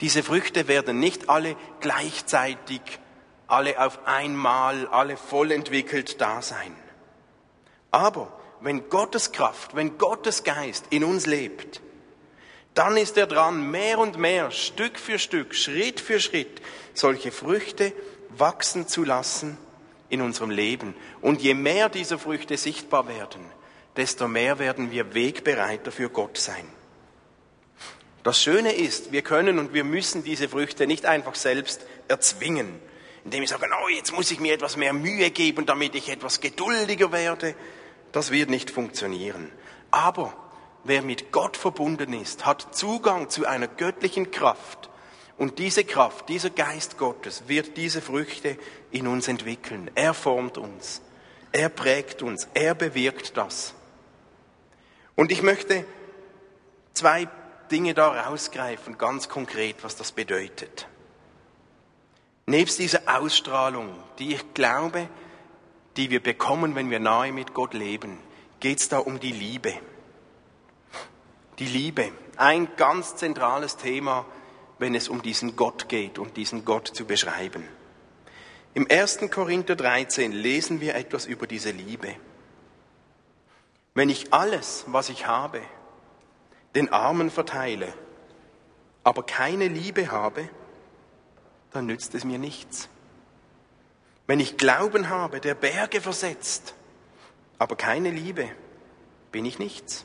Diese 0.00 0.22
Früchte 0.22 0.66
werden 0.66 0.98
nicht 0.98 1.28
alle 1.28 1.56
gleichzeitig, 1.80 2.80
alle 3.46 3.80
auf 3.80 4.06
einmal, 4.06 4.88
alle 4.88 5.16
voll 5.16 5.52
entwickelt 5.52 6.20
da 6.20 6.42
sein. 6.42 6.74
Aber 7.92 8.36
wenn 8.60 8.88
Gottes 8.88 9.30
Kraft, 9.30 9.76
wenn 9.76 9.98
Gottes 9.98 10.42
Geist 10.42 10.86
in 10.90 11.04
uns 11.04 11.26
lebt, 11.26 11.80
dann 12.74 12.96
ist 12.96 13.16
er 13.18 13.26
dran, 13.26 13.70
mehr 13.70 13.98
und 13.98 14.18
mehr, 14.18 14.50
Stück 14.50 14.98
für 14.98 15.18
Stück, 15.18 15.54
Schritt 15.54 16.00
für 16.00 16.18
Schritt, 16.18 16.62
solche 16.94 17.30
Früchte 17.30 17.92
wachsen 18.30 18.88
zu 18.88 19.04
lassen 19.04 19.58
in 20.12 20.20
unserem 20.20 20.50
Leben. 20.50 20.94
Und 21.22 21.40
je 21.40 21.54
mehr 21.54 21.88
diese 21.88 22.18
Früchte 22.18 22.58
sichtbar 22.58 23.08
werden, 23.08 23.40
desto 23.96 24.28
mehr 24.28 24.58
werden 24.58 24.90
wir 24.90 25.14
Wegbereiter 25.14 25.90
für 25.90 26.10
Gott 26.10 26.36
sein. 26.36 26.66
Das 28.22 28.40
Schöne 28.40 28.72
ist, 28.72 29.10
wir 29.10 29.22
können 29.22 29.58
und 29.58 29.72
wir 29.72 29.84
müssen 29.84 30.22
diese 30.22 30.50
Früchte 30.50 30.86
nicht 30.86 31.06
einfach 31.06 31.34
selbst 31.34 31.86
erzwingen, 32.08 32.78
indem 33.24 33.40
wir 33.40 33.48
sagen, 33.48 33.70
oh, 33.82 33.88
jetzt 33.88 34.12
muss 34.12 34.30
ich 34.30 34.38
mir 34.38 34.52
etwas 34.52 34.76
mehr 34.76 34.92
Mühe 34.92 35.30
geben, 35.30 35.64
damit 35.64 35.94
ich 35.94 36.10
etwas 36.10 36.40
geduldiger 36.40 37.10
werde. 37.10 37.54
Das 38.12 38.30
wird 38.30 38.50
nicht 38.50 38.70
funktionieren. 38.70 39.50
Aber 39.90 40.36
wer 40.84 41.00
mit 41.00 41.32
Gott 41.32 41.56
verbunden 41.56 42.12
ist, 42.12 42.44
hat 42.44 42.76
Zugang 42.76 43.30
zu 43.30 43.46
einer 43.46 43.66
göttlichen 43.66 44.30
Kraft. 44.30 44.90
Und 45.38 45.58
diese 45.58 45.84
Kraft, 45.84 46.28
dieser 46.28 46.50
Geist 46.50 46.98
Gottes 46.98 47.44
wird 47.46 47.76
diese 47.76 48.02
Früchte 48.02 48.58
in 48.90 49.06
uns 49.06 49.28
entwickeln. 49.28 49.90
Er 49.94 50.14
formt 50.14 50.58
uns. 50.58 51.00
Er 51.52 51.68
prägt 51.68 52.22
uns. 52.22 52.48
Er 52.54 52.74
bewirkt 52.74 53.36
das. 53.36 53.74
Und 55.16 55.32
ich 55.32 55.42
möchte 55.42 55.84
zwei 56.94 57.28
Dinge 57.70 57.94
da 57.94 58.24
rausgreifen, 58.24 58.98
ganz 58.98 59.28
konkret, 59.28 59.76
was 59.82 59.96
das 59.96 60.12
bedeutet. 60.12 60.86
Nebst 62.46 62.78
dieser 62.78 63.02
Ausstrahlung, 63.06 63.94
die 64.18 64.34
ich 64.34 64.54
glaube, 64.54 65.08
die 65.96 66.10
wir 66.10 66.22
bekommen, 66.22 66.74
wenn 66.74 66.90
wir 66.90 67.00
nahe 67.00 67.32
mit 67.32 67.54
Gott 67.54 67.74
leben, 67.74 68.18
geht 68.60 68.80
es 68.80 68.88
da 68.88 68.98
um 68.98 69.20
die 69.20 69.32
Liebe. 69.32 69.74
Die 71.58 71.66
Liebe, 71.66 72.10
ein 72.36 72.68
ganz 72.76 73.16
zentrales 73.16 73.76
Thema, 73.76 74.24
wenn 74.82 74.96
es 74.96 75.08
um 75.08 75.22
diesen 75.22 75.54
Gott 75.54 75.88
geht, 75.88 76.18
um 76.18 76.34
diesen 76.34 76.64
Gott 76.64 76.88
zu 76.88 77.04
beschreiben. 77.04 77.62
Im 78.74 78.90
1. 78.90 79.30
Korinther 79.30 79.76
13 79.76 80.32
lesen 80.32 80.80
wir 80.80 80.96
etwas 80.96 81.24
über 81.24 81.46
diese 81.46 81.70
Liebe. 81.70 82.16
Wenn 83.94 84.10
ich 84.10 84.34
alles, 84.34 84.84
was 84.88 85.08
ich 85.08 85.28
habe, 85.28 85.62
den 86.74 86.92
Armen 86.92 87.30
verteile, 87.30 87.94
aber 89.04 89.22
keine 89.22 89.68
Liebe 89.68 90.10
habe, 90.10 90.48
dann 91.70 91.86
nützt 91.86 92.16
es 92.16 92.24
mir 92.24 92.40
nichts. 92.40 92.88
Wenn 94.26 94.40
ich 94.40 94.56
Glauben 94.56 95.08
habe, 95.10 95.38
der 95.38 95.54
Berge 95.54 96.00
versetzt, 96.00 96.74
aber 97.56 97.76
keine 97.76 98.10
Liebe, 98.10 98.50
bin 99.30 99.44
ich 99.44 99.60
nichts. 99.60 100.04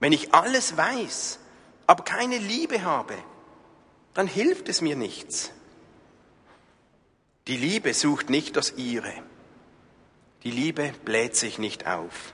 Wenn 0.00 0.10
ich 0.10 0.34
alles 0.34 0.76
weiß, 0.76 1.38
aber 1.90 2.04
keine 2.04 2.38
Liebe 2.38 2.84
habe, 2.84 3.16
dann 4.14 4.28
hilft 4.28 4.68
es 4.68 4.80
mir 4.80 4.94
nichts. 4.94 5.50
Die 7.48 7.56
Liebe 7.56 7.94
sucht 7.94 8.30
nicht 8.30 8.54
das 8.54 8.74
ihre. 8.76 9.12
Die 10.44 10.52
Liebe 10.52 10.92
bläht 11.04 11.34
sich 11.34 11.58
nicht 11.58 11.88
auf. 11.88 12.32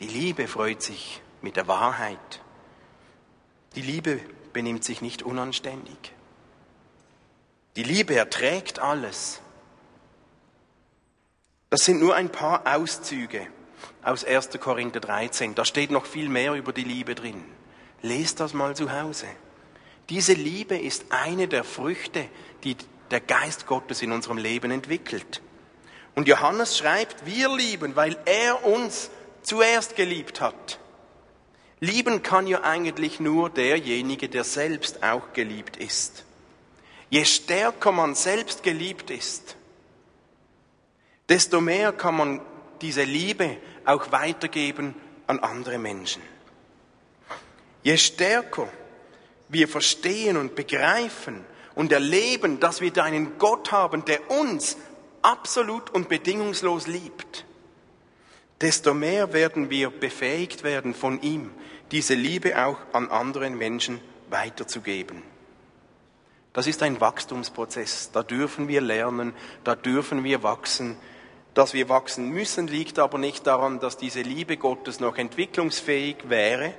Die 0.00 0.08
Liebe 0.08 0.48
freut 0.48 0.82
sich 0.82 1.22
mit 1.40 1.54
der 1.54 1.68
Wahrheit. 1.68 2.42
Die 3.76 3.82
Liebe 3.82 4.20
benimmt 4.52 4.82
sich 4.82 5.02
nicht 5.02 5.22
unanständig. 5.22 6.12
Die 7.76 7.84
Liebe 7.84 8.16
erträgt 8.16 8.80
alles. 8.80 9.40
Das 11.70 11.84
sind 11.84 12.00
nur 12.00 12.16
ein 12.16 12.32
paar 12.32 12.66
Auszüge 12.76 13.46
aus 14.02 14.24
1. 14.24 14.58
Korinther 14.58 14.98
13. 14.98 15.54
Da 15.54 15.64
steht 15.64 15.92
noch 15.92 16.06
viel 16.06 16.28
mehr 16.28 16.54
über 16.54 16.72
die 16.72 16.82
Liebe 16.82 17.14
drin. 17.14 17.55
Lest 18.02 18.40
das 18.40 18.54
mal 18.54 18.76
zu 18.76 18.92
Hause. 18.92 19.26
Diese 20.08 20.34
Liebe 20.34 20.78
ist 20.78 21.06
eine 21.10 21.48
der 21.48 21.64
Früchte, 21.64 22.28
die 22.64 22.76
der 23.10 23.20
Geist 23.20 23.66
Gottes 23.66 24.02
in 24.02 24.12
unserem 24.12 24.38
Leben 24.38 24.70
entwickelt. 24.70 25.40
Und 26.14 26.28
Johannes 26.28 26.78
schreibt, 26.78 27.26
wir 27.26 27.54
lieben, 27.54 27.96
weil 27.96 28.16
er 28.24 28.64
uns 28.64 29.10
zuerst 29.42 29.96
geliebt 29.96 30.40
hat. 30.40 30.78
Lieben 31.80 32.22
kann 32.22 32.46
ja 32.46 32.62
eigentlich 32.62 33.20
nur 33.20 33.50
derjenige, 33.50 34.28
der 34.28 34.44
selbst 34.44 35.02
auch 35.02 35.32
geliebt 35.34 35.76
ist. 35.76 36.24
Je 37.10 37.24
stärker 37.24 37.92
man 37.92 38.14
selbst 38.14 38.62
geliebt 38.62 39.10
ist, 39.10 39.56
desto 41.28 41.60
mehr 41.60 41.92
kann 41.92 42.16
man 42.16 42.40
diese 42.80 43.04
Liebe 43.04 43.58
auch 43.84 44.10
weitergeben 44.10 44.94
an 45.26 45.38
andere 45.40 45.78
Menschen. 45.78 46.22
Je 47.86 47.96
stärker 47.98 48.68
wir 49.48 49.68
verstehen 49.68 50.36
und 50.36 50.56
begreifen 50.56 51.44
und 51.76 51.92
erleben, 51.92 52.58
dass 52.58 52.80
wir 52.80 52.90
da 52.90 53.04
einen 53.04 53.38
Gott 53.38 53.70
haben, 53.70 54.04
der 54.04 54.28
uns 54.28 54.76
absolut 55.22 55.90
und 55.90 56.08
bedingungslos 56.08 56.88
liebt, 56.88 57.44
desto 58.60 58.92
mehr 58.92 59.32
werden 59.32 59.70
wir 59.70 59.90
befähigt 59.90 60.64
werden 60.64 60.94
von 60.94 61.22
ihm, 61.22 61.52
diese 61.92 62.14
Liebe 62.14 62.60
auch 62.60 62.78
an 62.92 63.08
anderen 63.08 63.56
Menschen 63.56 64.00
weiterzugeben. 64.30 65.22
Das 66.54 66.66
ist 66.66 66.82
ein 66.82 67.00
Wachstumsprozess. 67.00 68.10
Da 68.10 68.24
dürfen 68.24 68.66
wir 68.66 68.80
lernen, 68.80 69.32
da 69.62 69.76
dürfen 69.76 70.24
wir 70.24 70.42
wachsen. 70.42 70.96
Dass 71.54 71.72
wir 71.72 71.88
wachsen 71.88 72.30
müssen, 72.30 72.66
liegt 72.66 72.98
aber 72.98 73.18
nicht 73.18 73.46
daran, 73.46 73.78
dass 73.78 73.96
diese 73.96 74.22
Liebe 74.22 74.56
Gottes 74.56 74.98
noch 74.98 75.18
entwicklungsfähig 75.18 76.28
wäre. 76.28 76.74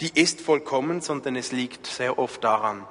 Die 0.00 0.20
ist 0.20 0.40
vollkommen, 0.40 1.00
sondern 1.00 1.36
es 1.36 1.52
liegt 1.52 1.86
sehr 1.86 2.18
oft 2.18 2.44
daran, 2.44 2.86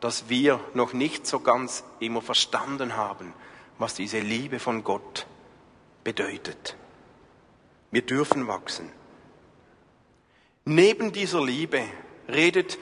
dass 0.00 0.28
wir 0.28 0.60
noch 0.74 0.92
nicht 0.92 1.26
so 1.26 1.40
ganz 1.40 1.84
immer 1.98 2.22
verstanden 2.22 2.96
haben, 2.96 3.32
was 3.78 3.94
diese 3.94 4.20
Liebe 4.20 4.58
von 4.58 4.84
Gott 4.84 5.26
bedeutet. 6.04 6.76
Wir 7.90 8.02
dürfen 8.02 8.46
wachsen. 8.46 8.90
Neben 10.64 11.12
dieser 11.12 11.44
Liebe 11.44 11.82
redet 12.28 12.78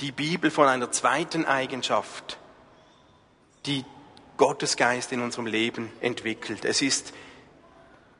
die 0.00 0.12
Bibel 0.12 0.50
von 0.50 0.66
einer 0.66 0.90
zweiten 0.90 1.44
Eigenschaft, 1.44 2.38
die 3.66 3.84
Gottes 4.36 4.76
Geist 4.76 5.12
in 5.12 5.20
unserem 5.20 5.46
Leben 5.46 5.90
entwickelt. 6.00 6.64
Es 6.64 6.82
ist 6.82 7.12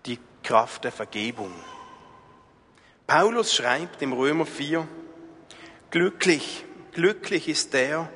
die 0.06 0.18
Kraft 0.42 0.84
der 0.84 0.92
Vergebung. 0.92 1.52
Paulus 3.06 3.54
schreibt 3.54 4.00
im 4.02 4.12
Römer 4.12 4.46
4, 4.46 4.86
glücklich, 5.90 6.64
glücklich 6.92 7.48
ist 7.48 7.74
der, 7.74 8.10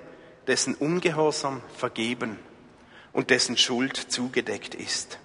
dessen 0.46 0.74
Ungehorsam 0.74 1.62
vergeben 1.76 2.38
und 3.12 3.30
dessen 3.30 3.56
Schuld 3.56 3.96
zugedeckt 3.96 4.74
ist. 4.74 5.18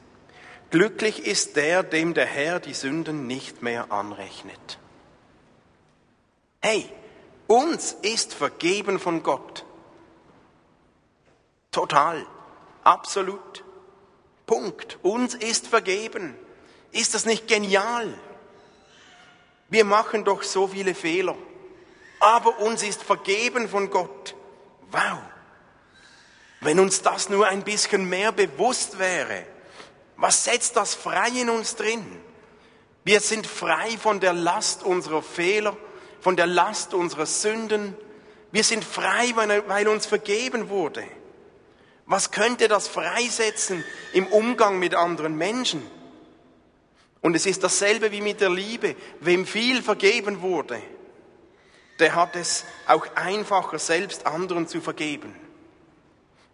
Glücklich 0.72 1.26
ist 1.26 1.58
der, 1.58 1.84
dem 1.84 2.14
der 2.14 2.26
Herr 2.26 2.60
die 2.60 2.74
Sünden 2.74 3.28
nicht 3.28 3.62
mehr 3.62 3.92
anrechnet. 3.92 4.80
Hey, 6.62 6.90
uns 7.48 7.94
ist 8.02 8.34
vergeben 8.34 9.00
von 9.00 9.24
Gott. 9.24 9.66
Total, 11.72 12.26
absolut. 12.84 13.64
Punkt. 14.46 15.00
Uns 15.02 15.34
ist 15.34 15.68
vergeben. 15.68 16.36
Ist 16.92 17.14
das 17.14 17.26
nicht 17.26 17.48
genial? 17.48 18.14
Wir 19.72 19.84
machen 19.84 20.24
doch 20.24 20.44
so 20.44 20.68
viele 20.68 20.94
Fehler, 20.94 21.36
aber 22.20 22.60
uns 22.60 22.84
ist 22.84 23.02
vergeben 23.02 23.68
von 23.68 23.90
Gott. 23.90 24.36
Wow. 24.92 25.18
Wenn 26.60 26.80
uns 26.80 27.02
das 27.02 27.30
nur 27.30 27.48
ein 27.48 27.64
bisschen 27.64 28.08
mehr 28.08 28.32
bewusst 28.32 29.00
wäre, 29.00 29.46
was 30.18 30.44
setzt 30.44 30.76
das 30.76 30.94
frei 30.94 31.30
in 31.30 31.50
uns 31.50 31.76
drin? 31.76 32.06
Wir 33.04 33.20
sind 33.20 33.48
frei 33.48 33.98
von 33.98 34.20
der 34.20 34.34
Last 34.34 34.84
unserer 34.84 35.24
Fehler 35.24 35.76
von 36.22 36.36
der 36.36 36.48
Last 36.48 36.94
unserer 36.94 37.26
Sünden. 37.26 37.96
Wir 38.52 38.64
sind 38.64 38.86
frei, 38.86 39.34
weil 39.36 39.88
uns 39.88 40.06
vergeben 40.06 40.70
wurde. 40.70 41.04
Was 42.06 42.32
könnte 42.32 42.68
das 42.68 42.88
freisetzen 42.88 43.84
im 44.14 44.28
Umgang 44.28 44.80
mit 44.80 44.96
anderen 44.96 45.36
Menschen? 45.36 45.82
Und 47.22 47.36
es 47.36 47.46
ist 47.46 47.64
dasselbe 47.64 48.12
wie 48.12 48.22
mit 48.22 48.42
der 48.42 48.50
Liebe. 48.50 48.96
Wem 49.20 49.46
viel 49.46 49.82
vergeben 49.82 50.42
wurde, 50.42 50.82
der 52.00 52.16
hat 52.16 52.36
es 52.36 52.66
auch 52.88 53.06
einfacher, 53.16 53.78
selbst 53.78 54.26
anderen 54.26 54.68
zu 54.68 54.82
vergeben. 54.82 55.36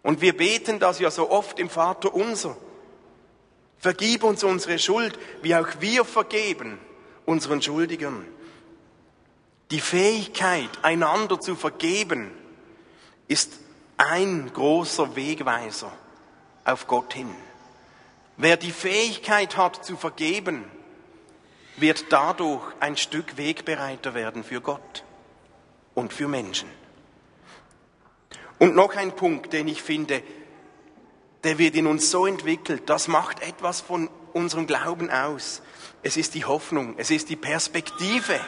Und 0.02 0.20
wir 0.20 0.36
beten 0.36 0.78
das 0.78 1.00
ja 1.00 1.10
so 1.10 1.30
oft 1.30 1.58
im 1.58 1.70
Vater 1.70 2.14
unser. 2.14 2.56
Vergib 3.78 4.24
uns 4.24 4.44
unsere 4.44 4.78
Schuld, 4.78 5.18
wie 5.42 5.54
auch 5.54 5.68
wir 5.80 6.04
vergeben 6.04 6.78
unseren 7.24 7.62
Schuldigern. 7.62 8.26
Die 9.70 9.80
Fähigkeit, 9.80 10.70
einander 10.82 11.40
zu 11.40 11.54
vergeben, 11.54 12.30
ist 13.26 13.52
ein 13.98 14.50
großer 14.52 15.14
Wegweiser 15.14 15.92
auf 16.64 16.86
Gott 16.86 17.12
hin. 17.12 17.34
Wer 18.40 18.56
die 18.56 18.70
Fähigkeit 18.70 19.56
hat 19.56 19.84
zu 19.84 19.96
vergeben, 19.96 20.64
wird 21.76 22.06
dadurch 22.10 22.62
ein 22.78 22.96
Stück 22.96 23.36
Wegbereiter 23.36 24.14
werden 24.14 24.44
für 24.44 24.60
Gott 24.60 25.02
und 25.94 26.12
für 26.12 26.28
Menschen. 26.28 26.68
Und 28.60 28.76
noch 28.76 28.94
ein 28.94 29.14
Punkt, 29.16 29.52
den 29.52 29.66
ich 29.66 29.82
finde, 29.82 30.22
der 31.42 31.58
wird 31.58 31.74
in 31.74 31.88
uns 31.88 32.12
so 32.12 32.26
entwickelt, 32.26 32.88
das 32.88 33.08
macht 33.08 33.42
etwas 33.42 33.80
von 33.80 34.08
unserem 34.32 34.68
Glauben 34.68 35.10
aus. 35.10 35.60
Es 36.04 36.16
ist 36.16 36.34
die 36.34 36.44
Hoffnung, 36.44 36.94
es 36.96 37.10
ist 37.10 37.30
die 37.30 37.36
Perspektive. 37.36 38.38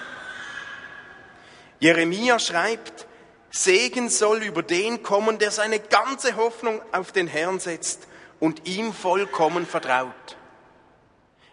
Jeremia 1.80 2.38
schreibt, 2.38 3.08
Segen 3.50 4.08
soll 4.08 4.44
über 4.44 4.62
den 4.62 5.02
kommen, 5.02 5.40
der 5.40 5.50
seine 5.50 5.80
ganze 5.80 6.36
Hoffnung 6.36 6.80
auf 6.92 7.10
den 7.10 7.26
Herrn 7.26 7.58
setzt 7.58 8.06
und 8.40 8.66
ihm 8.66 8.92
vollkommen 8.92 9.66
vertraut. 9.66 10.36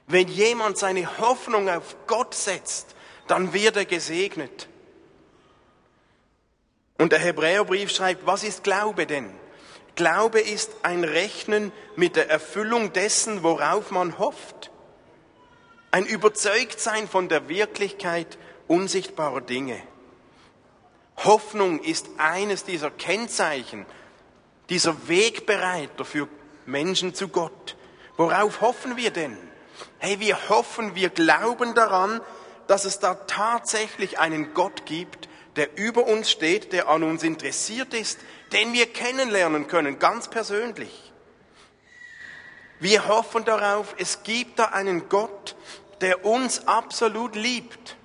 Wenn 0.07 0.27
jemand 0.29 0.77
seine 0.77 1.19
Hoffnung 1.19 1.69
auf 1.69 1.95
Gott 2.07 2.33
setzt, 2.33 2.95
dann 3.27 3.53
wird 3.53 3.75
er 3.75 3.85
gesegnet. 3.85 4.69
Und 6.97 7.11
der 7.11 7.19
Hebräerbrief 7.19 7.91
schreibt, 7.91 8.25
was 8.25 8.43
ist 8.43 8.63
Glaube 8.63 9.05
denn? 9.05 9.29
Glaube 9.95 10.39
ist 10.39 10.71
ein 10.83 11.03
Rechnen 11.03 11.71
mit 11.95 12.15
der 12.15 12.29
Erfüllung 12.29 12.93
dessen, 12.93 13.43
worauf 13.43 13.91
man 13.91 14.17
hofft. 14.17 14.71
Ein 15.91 16.05
Überzeugtsein 16.05 17.07
von 17.07 17.29
der 17.29 17.49
Wirklichkeit 17.49 18.37
unsichtbarer 18.67 19.41
Dinge. 19.41 19.81
Hoffnung 21.17 21.81
ist 21.81 22.07
eines 22.17 22.63
dieser 22.63 22.91
Kennzeichen, 22.91 23.85
dieser 24.69 25.07
Wegbereiter 25.07 26.05
für 26.05 26.27
Menschen 26.67 27.15
zu 27.15 27.29
Gott. 27.29 27.75
Worauf 28.17 28.61
hoffen 28.61 28.97
wir 28.97 29.11
denn? 29.11 29.37
Hey, 29.99 30.19
wir 30.19 30.49
hoffen, 30.49 30.95
wir 30.95 31.09
glauben 31.09 31.73
daran, 31.73 32.21
dass 32.67 32.85
es 32.85 32.99
da 32.99 33.15
tatsächlich 33.15 34.19
einen 34.19 34.53
Gott 34.53 34.85
gibt, 34.85 35.29
der 35.55 35.77
über 35.77 36.05
uns 36.05 36.29
steht, 36.29 36.73
der 36.73 36.87
an 36.87 37.03
uns 37.03 37.23
interessiert 37.23 37.93
ist, 37.93 38.19
den 38.51 38.73
wir 38.73 38.91
kennenlernen 38.91 39.67
können, 39.67 39.97
ganz 39.97 40.27
persönlich. 40.27 41.11
Wir 42.79 43.07
hoffen 43.07 43.43
darauf, 43.43 43.95
es 43.97 44.21
gibt 44.23 44.59
da 44.59 44.65
einen 44.65 45.09
Gott, 45.09 45.55
der 46.01 46.25
uns 46.25 46.67
absolut 46.67 47.35
liebt, 47.35 47.95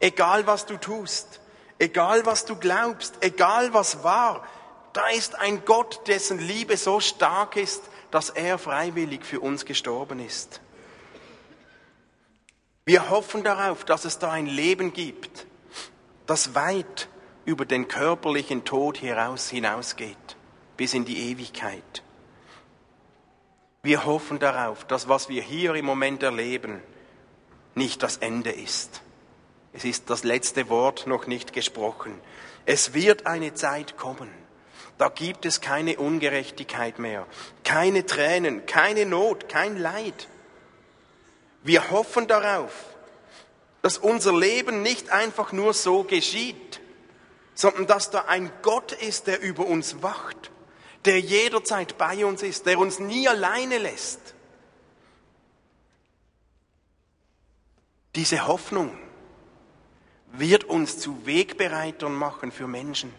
egal 0.00 0.46
was 0.46 0.66
du 0.66 0.76
tust, 0.76 1.40
egal 1.78 2.26
was 2.26 2.44
du 2.44 2.56
glaubst, 2.56 3.14
egal 3.20 3.72
was 3.72 4.04
war, 4.04 4.46
da 4.98 5.06
ist 5.10 5.36
ein 5.36 5.64
Gott, 5.64 6.08
dessen 6.08 6.40
Liebe 6.40 6.76
so 6.76 6.98
stark 6.98 7.54
ist, 7.54 7.84
dass 8.10 8.30
er 8.30 8.58
freiwillig 8.58 9.24
für 9.24 9.38
uns 9.38 9.64
gestorben 9.64 10.18
ist. 10.18 10.60
Wir 12.84 13.08
hoffen 13.08 13.44
darauf, 13.44 13.84
dass 13.84 14.04
es 14.04 14.18
da 14.18 14.32
ein 14.32 14.46
Leben 14.46 14.92
gibt, 14.92 15.46
das 16.26 16.56
weit 16.56 17.08
über 17.44 17.64
den 17.64 17.86
körperlichen 17.86 18.64
Tod 18.64 18.96
hinaus 18.96 19.48
hinausgeht, 19.48 20.36
bis 20.76 20.94
in 20.94 21.04
die 21.04 21.30
Ewigkeit. 21.30 22.02
Wir 23.84 24.04
hoffen 24.04 24.40
darauf, 24.40 24.84
dass 24.84 25.08
was 25.08 25.28
wir 25.28 25.42
hier 25.42 25.76
im 25.76 25.84
Moment 25.84 26.24
erleben, 26.24 26.82
nicht 27.76 28.02
das 28.02 28.16
Ende 28.16 28.50
ist. 28.50 29.00
Es 29.72 29.84
ist 29.84 30.10
das 30.10 30.24
letzte 30.24 30.68
Wort 30.68 31.06
noch 31.06 31.28
nicht 31.28 31.52
gesprochen. 31.52 32.20
Es 32.66 32.94
wird 32.94 33.28
eine 33.28 33.54
Zeit 33.54 33.96
kommen. 33.96 34.47
Da 34.98 35.08
gibt 35.08 35.46
es 35.46 35.60
keine 35.60 35.96
Ungerechtigkeit 35.96 36.98
mehr, 36.98 37.26
keine 37.62 38.04
Tränen, 38.04 38.66
keine 38.66 39.06
Not, 39.06 39.48
kein 39.48 39.76
Leid. 39.78 40.28
Wir 41.62 41.90
hoffen 41.90 42.26
darauf, 42.26 42.72
dass 43.80 43.96
unser 43.96 44.36
Leben 44.36 44.82
nicht 44.82 45.10
einfach 45.10 45.52
nur 45.52 45.72
so 45.72 46.02
geschieht, 46.02 46.80
sondern 47.54 47.86
dass 47.86 48.10
da 48.10 48.24
ein 48.26 48.50
Gott 48.62 48.90
ist, 48.90 49.28
der 49.28 49.40
über 49.40 49.66
uns 49.66 50.02
wacht, 50.02 50.50
der 51.04 51.20
jederzeit 51.20 51.96
bei 51.96 52.26
uns 52.26 52.42
ist, 52.42 52.66
der 52.66 52.78
uns 52.78 52.98
nie 52.98 53.28
alleine 53.28 53.78
lässt. 53.78 54.34
Diese 58.16 58.48
Hoffnung 58.48 58.98
wird 60.32 60.64
uns 60.64 60.98
zu 60.98 61.24
Wegbereitern 61.24 62.14
machen 62.14 62.50
für 62.50 62.66
Menschen. 62.66 63.12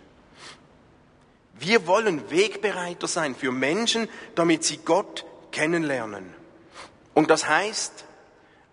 Wir 1.59 1.87
wollen 1.87 2.29
Wegbereiter 2.31 3.07
sein 3.07 3.35
für 3.35 3.51
Menschen, 3.51 4.07
damit 4.35 4.63
sie 4.63 4.77
Gott 4.77 5.25
kennenlernen. 5.51 6.33
Und 7.13 7.29
das 7.29 7.47
heißt, 7.47 8.05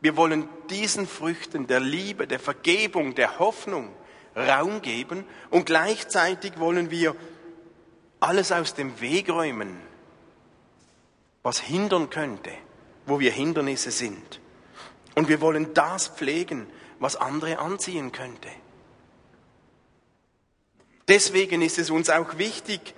wir 0.01 0.17
wollen 0.17 0.49
diesen 0.71 1.07
Früchten 1.07 1.67
der 1.67 1.81
Liebe, 1.81 2.27
der 2.27 2.39
Vergebung, 2.39 3.15
der 3.15 3.39
Hoffnung 3.39 3.93
Raum 4.37 4.83
geben 4.83 5.25
und 5.51 5.65
gleichzeitig 5.65 6.59
wollen 6.59 6.91
wir 6.91 7.17
alles 8.21 8.53
aus 8.53 8.75
dem 8.75 9.01
Weg 9.01 9.31
räumen, 9.31 9.81
was 11.43 11.59
hindern 11.59 12.11
könnte, 12.11 12.51
wo 13.07 13.19
wir 13.19 13.33
Hindernisse 13.33 13.91
sind. 13.91 14.41
Und 15.15 15.29
wir 15.29 15.41
wollen 15.41 15.73
das 15.73 16.09
pflegen, 16.09 16.67
was 16.99 17.17
andere 17.17 17.59
anziehen 17.59 18.13
könnte. 18.13 18.49
Deswegen 21.09 21.63
ist 21.63 21.79
es 21.79 21.91
uns 21.91 22.11
auch 22.11 22.39
wichtig, 22.39 22.95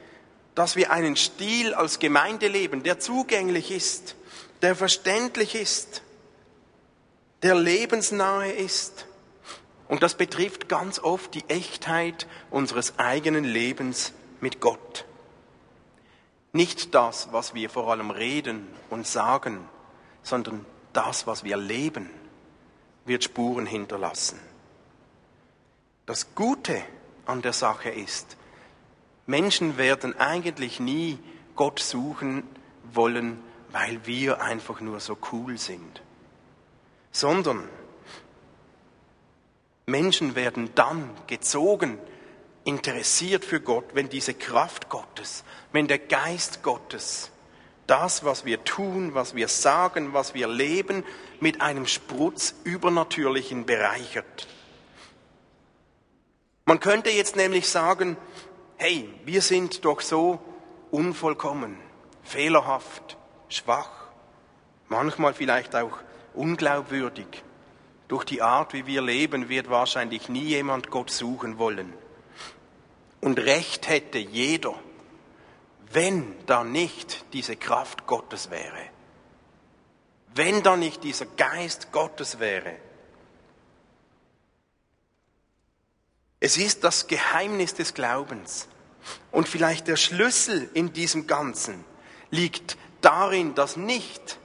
dass 0.55 0.77
wir 0.77 0.90
einen 0.90 1.16
Stil 1.16 1.75
als 1.75 1.99
Gemeinde 1.99 2.49
leben, 2.49 2.83
der 2.83 2.99
zugänglich 2.99 3.71
ist, 3.71 4.16
der 4.62 4.75
verständlich 4.75 5.55
ist, 5.55 6.03
der 7.42 7.55
lebensnahe 7.55 8.51
ist. 8.51 9.07
Und 9.88 10.03
das 10.03 10.16
betrifft 10.16 10.68
ganz 10.68 10.99
oft 10.99 11.35
die 11.35 11.44
Echtheit 11.49 12.27
unseres 12.51 12.99
eigenen 12.99 13.44
Lebens 13.44 14.12
mit 14.40 14.61
Gott. 14.61 15.05
Nicht 16.53 16.94
das, 16.94 17.29
was 17.33 17.55
wir 17.55 17.71
vor 17.71 17.90
allem 17.90 18.11
reden 18.11 18.66
und 18.90 19.07
sagen, 19.07 19.68
sondern 20.23 20.64
das, 20.92 21.27
was 21.27 21.44
wir 21.44 21.57
leben, 21.57 22.11
wird 23.05 23.25
Spuren 23.25 23.66
hinterlassen. 23.66 24.40
Das 26.07 26.35
Gute 26.35 26.83
an 27.28 27.42
der 27.42 27.52
Sache 27.52 27.90
ist, 27.90 28.36
Menschen 29.26 29.78
werden 29.78 30.18
eigentlich 30.18 30.80
nie 30.80 31.18
Gott 31.54 31.78
suchen 31.78 32.42
wollen, 32.92 33.38
weil 33.70 34.06
wir 34.06 34.40
einfach 34.40 34.80
nur 34.80 35.00
so 35.00 35.16
cool 35.32 35.58
sind 35.58 36.02
sondern 37.18 37.68
Menschen 39.86 40.34
werden 40.34 40.70
dann 40.74 41.10
gezogen, 41.26 41.98
interessiert 42.64 43.44
für 43.44 43.60
Gott, 43.60 43.86
wenn 43.94 44.08
diese 44.08 44.34
Kraft 44.34 44.88
Gottes, 44.88 45.44
wenn 45.72 45.88
der 45.88 45.98
Geist 45.98 46.62
Gottes 46.62 47.30
das, 47.86 48.22
was 48.22 48.44
wir 48.44 48.64
tun, 48.64 49.14
was 49.14 49.34
wir 49.34 49.48
sagen, 49.48 50.12
was 50.12 50.34
wir 50.34 50.46
leben, 50.46 51.04
mit 51.40 51.62
einem 51.62 51.86
Sprutz 51.86 52.54
übernatürlichen 52.64 53.64
bereichert. 53.64 54.46
Man 56.68 56.81
könnte 56.81 57.09
jetzt 57.09 57.35
nämlich 57.35 57.66
sagen, 57.66 58.18
hey, 58.76 59.09
wir 59.24 59.40
sind 59.40 59.87
doch 59.87 60.02
so 60.02 60.38
unvollkommen, 60.90 61.78
fehlerhaft, 62.22 63.16
schwach, 63.48 63.88
manchmal 64.88 65.33
vielleicht 65.33 65.74
auch 65.74 65.96
unglaubwürdig. 66.35 67.42
Durch 68.09 68.24
die 68.24 68.42
Art, 68.42 68.74
wie 68.74 68.87
wir 68.87 69.00
leben, 69.00 69.48
wird 69.48 69.70
wahrscheinlich 69.70 70.28
nie 70.28 70.42
jemand 70.44 70.90
Gott 70.90 71.09
suchen 71.09 71.57
wollen. 71.57 71.90
Und 73.22 73.38
recht 73.38 73.88
hätte 73.88 74.18
jeder, 74.18 74.74
wenn 75.90 76.35
da 76.44 76.64
nicht 76.64 77.33
diese 77.33 77.57
Kraft 77.57 78.07
Gottes 78.07 78.50
wäre. 78.50 78.90
Wenn 80.35 80.62
da 80.62 80.76
nicht 80.76 81.02
dieser 81.02 81.24
Geist 81.24 81.92
Gottes 81.92 82.40
wäre. 82.40 82.76
Es 86.40 86.57
ist 86.57 86.85
das 86.85 87.07
Geheimnis 87.07 87.74
des 87.74 87.94
Glaubens. 87.94 88.68
Und 89.33 89.48
vielleicht 89.48 89.88
der 89.88 89.96
Schlüssel 89.96 90.70
in 90.74 90.92
diesem 90.92 91.27
Ganzen 91.27 91.85
liegt 92.31 92.77
darin, 93.01 93.55
dass 93.55 93.77
nicht 93.77 94.38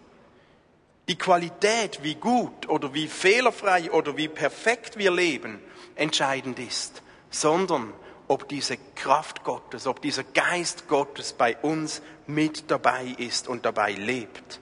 die 1.08 1.18
Qualität, 1.18 2.02
wie 2.02 2.16
gut 2.16 2.70
oder 2.70 2.94
wie 2.94 3.08
fehlerfrei 3.08 3.92
oder 3.92 4.16
wie 4.16 4.30
perfekt 4.30 4.98
wir 4.98 5.12
leben, 5.12 5.60
entscheidend 5.96 6.60
ist, 6.60 7.02
sondern 7.30 7.94
ob 8.28 8.48
diese 8.48 8.78
Kraft 8.96 9.44
Gottes, 9.44 9.86
ob 9.86 10.02
dieser 10.02 10.24
Geist 10.24 10.88
Gottes 10.88 11.34
bei 11.34 11.58
uns 11.58 12.02
mit 12.26 12.72
dabei 12.72 13.06
ist 13.18 13.48
und 13.48 13.66
dabei 13.66 13.92
lebt. 13.92 14.60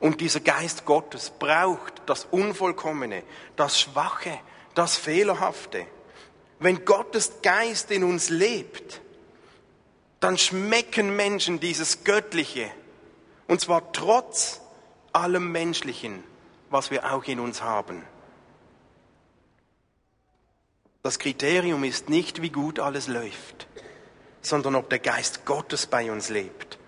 Und 0.00 0.20
dieser 0.20 0.40
Geist 0.40 0.84
Gottes 0.84 1.30
braucht 1.30 2.02
das 2.06 2.26
Unvollkommene, 2.30 3.22
das 3.56 3.80
Schwache, 3.80 4.38
das 4.74 4.96
Fehlerhafte. 4.96 5.86
Wenn 6.64 6.86
Gottes 6.86 7.42
Geist 7.42 7.90
in 7.90 8.02
uns 8.02 8.30
lebt, 8.30 9.02
dann 10.20 10.38
schmecken 10.38 11.14
Menschen 11.14 11.60
dieses 11.60 12.04
Göttliche. 12.04 12.70
Und 13.48 13.60
zwar 13.60 13.92
trotz 13.92 14.62
allem 15.12 15.52
Menschlichen, 15.52 16.24
was 16.70 16.90
wir 16.90 17.12
auch 17.12 17.24
in 17.24 17.38
uns 17.38 17.60
haben. 17.60 18.02
Das 21.02 21.18
Kriterium 21.18 21.84
ist 21.84 22.08
nicht, 22.08 22.40
wie 22.40 22.48
gut 22.48 22.80
alles 22.80 23.08
läuft, 23.08 23.66
sondern 24.40 24.74
ob 24.74 24.88
der 24.88 25.00
Geist 25.00 25.44
Gottes 25.44 25.86
bei 25.86 26.10
uns 26.10 26.30
lebt. 26.30 26.78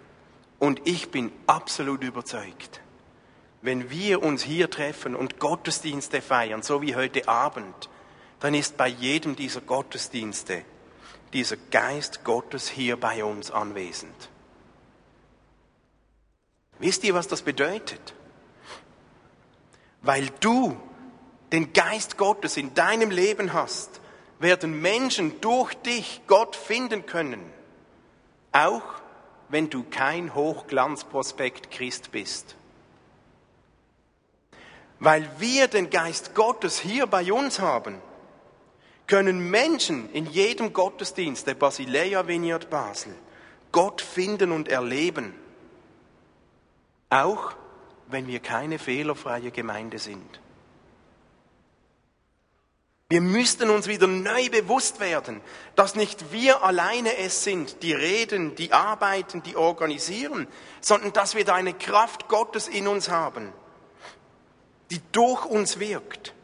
Und 0.59 0.81
ich 0.89 1.11
bin 1.11 1.31
absolut 1.47 2.03
überzeugt, 2.03 2.81
wenn 3.61 3.91
wir 3.91 4.23
uns 4.23 4.43
hier 4.43 4.71
treffen 4.71 5.15
und 5.15 5.39
Gottesdienste 5.39 6.23
feiern, 6.23 6.63
so 6.63 6.81
wie 6.81 6.97
heute 6.97 7.29
Abend, 7.29 7.91
dann 8.41 8.55
ist 8.55 8.77
bei 8.77 8.89
jedem 8.89 9.37
dieser 9.37 9.61
Gottesdienste 9.61 10.65
dieser 11.33 11.57
Geist 11.71 12.25
Gottes 12.25 12.69
hier 12.69 12.99
bei 12.99 13.25
uns 13.25 13.51
anwesend. 13.51 14.31
Wisst 16.79 17.05
ihr, 17.05 17.15
was 17.15 17.29
das 17.29 17.43
bedeutet? 17.43 18.15
Weil 20.03 20.31
du 20.41 20.77
den 21.53 21.73
Geist 21.73 22.17
Gottes 22.17 22.57
in 22.57 22.75
deinem 22.75 23.11
Leben 23.11 23.53
hast, 23.53 24.01
werden 24.39 24.81
Menschen 24.81 25.41
durch 25.41 25.75
dich 25.75 26.21
Gott 26.27 26.55
finden 26.55 27.07
können. 27.07 27.41
Auch 28.53 28.83
wenn 29.49 29.71
du 29.71 29.85
kein 29.85 30.35
Hochglanzprospekt 30.35 31.71
Christ 31.71 32.13
bist. 32.13 32.57
Weil 34.99 35.29
wir 35.39 35.69
den 35.69 35.91
Geist 35.91 36.35
Gottes 36.35 36.79
hier 36.79 37.07
bei 37.07 37.33
uns 37.33 37.59
haben, 37.59 38.01
können 39.07 39.51
Menschen 39.51 40.11
in 40.13 40.27
jedem 40.27 40.73
Gottesdienst 40.73 41.47
der 41.47 41.55
Basileia 41.55 42.27
Vineyard 42.27 42.71
Basel 42.71 43.15
Gott 43.73 44.01
finden 44.01 44.53
und 44.53 44.69
erleben. 44.69 45.35
Auch 47.11 47.55
wenn 48.09 48.27
wir 48.27 48.41
keine 48.41 48.79
fehlerfreie 48.79 49.51
Gemeinde 49.51 49.99
sind. 49.99 50.41
Wir 53.09 53.21
müssten 53.21 53.71
uns 53.71 53.87
wieder 53.87 54.09
neu 54.09 54.49
bewusst 54.51 54.99
werden, 54.99 55.41
dass 55.77 55.95
nicht 55.95 56.33
wir 56.33 56.65
alleine 56.65 57.17
es 57.19 57.45
sind, 57.45 57.83
die 57.85 57.93
reden, 57.93 58.57
die 58.57 58.73
arbeiten, 58.73 59.45
die 59.45 59.55
organisieren, 59.55 60.49
sondern 60.81 61.13
dass 61.13 61.37
wir 61.37 61.45
da 61.45 61.55
eine 61.55 61.75
Kraft 61.75 62.27
Gottes 62.27 62.67
in 62.67 62.89
uns 62.89 63.09
haben, 63.09 63.53
die 64.91 65.01
durch 65.13 65.45
uns 65.45 65.79
wirkt. 65.79 66.35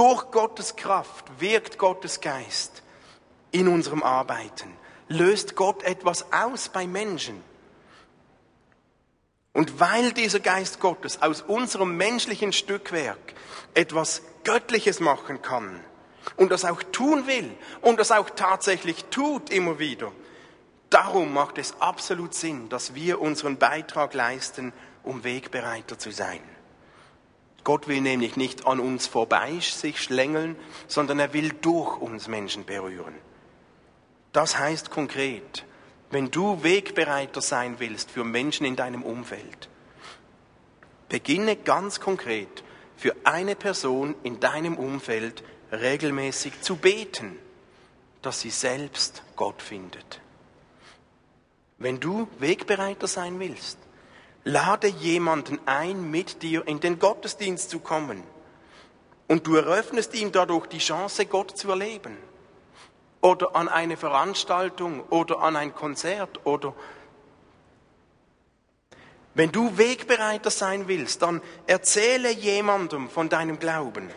Durch 0.00 0.30
Gottes 0.30 0.76
Kraft 0.76 1.26
wirkt 1.40 1.76
Gottes 1.76 2.22
Geist 2.22 2.82
in 3.50 3.68
unserem 3.68 4.02
Arbeiten, 4.02 4.74
löst 5.08 5.56
Gott 5.56 5.82
etwas 5.82 6.32
aus 6.32 6.70
bei 6.70 6.86
Menschen. 6.86 7.42
Und 9.52 9.78
weil 9.78 10.14
dieser 10.14 10.40
Geist 10.40 10.80
Gottes 10.80 11.20
aus 11.20 11.42
unserem 11.42 11.98
menschlichen 11.98 12.54
Stückwerk 12.54 13.34
etwas 13.74 14.22
Göttliches 14.42 15.00
machen 15.00 15.42
kann 15.42 15.84
und 16.38 16.50
das 16.50 16.64
auch 16.64 16.82
tun 16.82 17.26
will 17.26 17.50
und 17.82 18.00
das 18.00 18.10
auch 18.10 18.30
tatsächlich 18.30 19.04
tut 19.10 19.50
immer 19.50 19.78
wieder, 19.78 20.12
darum 20.88 21.34
macht 21.34 21.58
es 21.58 21.78
absolut 21.78 22.32
Sinn, 22.32 22.70
dass 22.70 22.94
wir 22.94 23.20
unseren 23.20 23.58
Beitrag 23.58 24.14
leisten, 24.14 24.72
um 25.02 25.24
Wegbereiter 25.24 25.98
zu 25.98 26.10
sein. 26.10 26.40
Gott 27.64 27.88
will 27.88 28.00
nämlich 28.00 28.36
nicht 28.36 28.66
an 28.66 28.80
uns 28.80 29.06
vorbei 29.06 29.58
sich 29.60 30.02
schlängeln, 30.02 30.56
sondern 30.86 31.18
er 31.18 31.32
will 31.32 31.50
durch 31.60 31.98
uns 31.98 32.28
Menschen 32.28 32.64
berühren. 32.64 33.14
Das 34.32 34.58
heißt 34.58 34.90
konkret, 34.90 35.64
wenn 36.10 36.30
du 36.30 36.62
Wegbereiter 36.62 37.40
sein 37.40 37.76
willst 37.78 38.10
für 38.10 38.24
Menschen 38.24 38.66
in 38.66 38.76
deinem 38.76 39.02
Umfeld, 39.02 39.68
beginne 41.08 41.56
ganz 41.56 42.00
konkret 42.00 42.64
für 42.96 43.14
eine 43.24 43.56
Person 43.56 44.14
in 44.22 44.40
deinem 44.40 44.76
Umfeld 44.76 45.42
regelmäßig 45.72 46.60
zu 46.62 46.76
beten, 46.76 47.38
dass 48.22 48.40
sie 48.40 48.50
selbst 48.50 49.22
Gott 49.36 49.62
findet. 49.62 50.20
Wenn 51.78 51.98
du 51.98 52.28
Wegbereiter 52.38 53.06
sein 53.06 53.40
willst, 53.40 53.78
lade 54.44 54.88
jemanden 54.88 55.58
ein, 55.66 56.10
mit 56.10 56.42
dir 56.42 56.66
in 56.66 56.80
den 56.80 56.98
Gottesdienst 56.98 57.70
zu 57.70 57.80
kommen. 57.80 58.22
Und 59.28 59.46
du 59.46 59.56
eröffnest 59.56 60.14
ihm 60.14 60.32
dadurch 60.32 60.66
die 60.66 60.78
Chance, 60.78 61.26
Gott 61.26 61.56
zu 61.56 61.70
erleben 61.70 62.16
oder 63.20 63.54
an 63.54 63.68
eine 63.68 63.96
Veranstaltung 63.96 65.02
oder 65.10 65.40
an 65.40 65.56
ein 65.56 65.74
Konzert 65.74 66.44
oder 66.44 66.74
wenn 69.34 69.52
du 69.52 69.78
Wegbereiter 69.78 70.50
sein 70.50 70.88
willst, 70.88 71.22
dann 71.22 71.40
erzähle 71.66 72.32
jemandem 72.32 73.08
von 73.08 73.28
deinem 73.28 73.58
Glauben. 73.58 74.10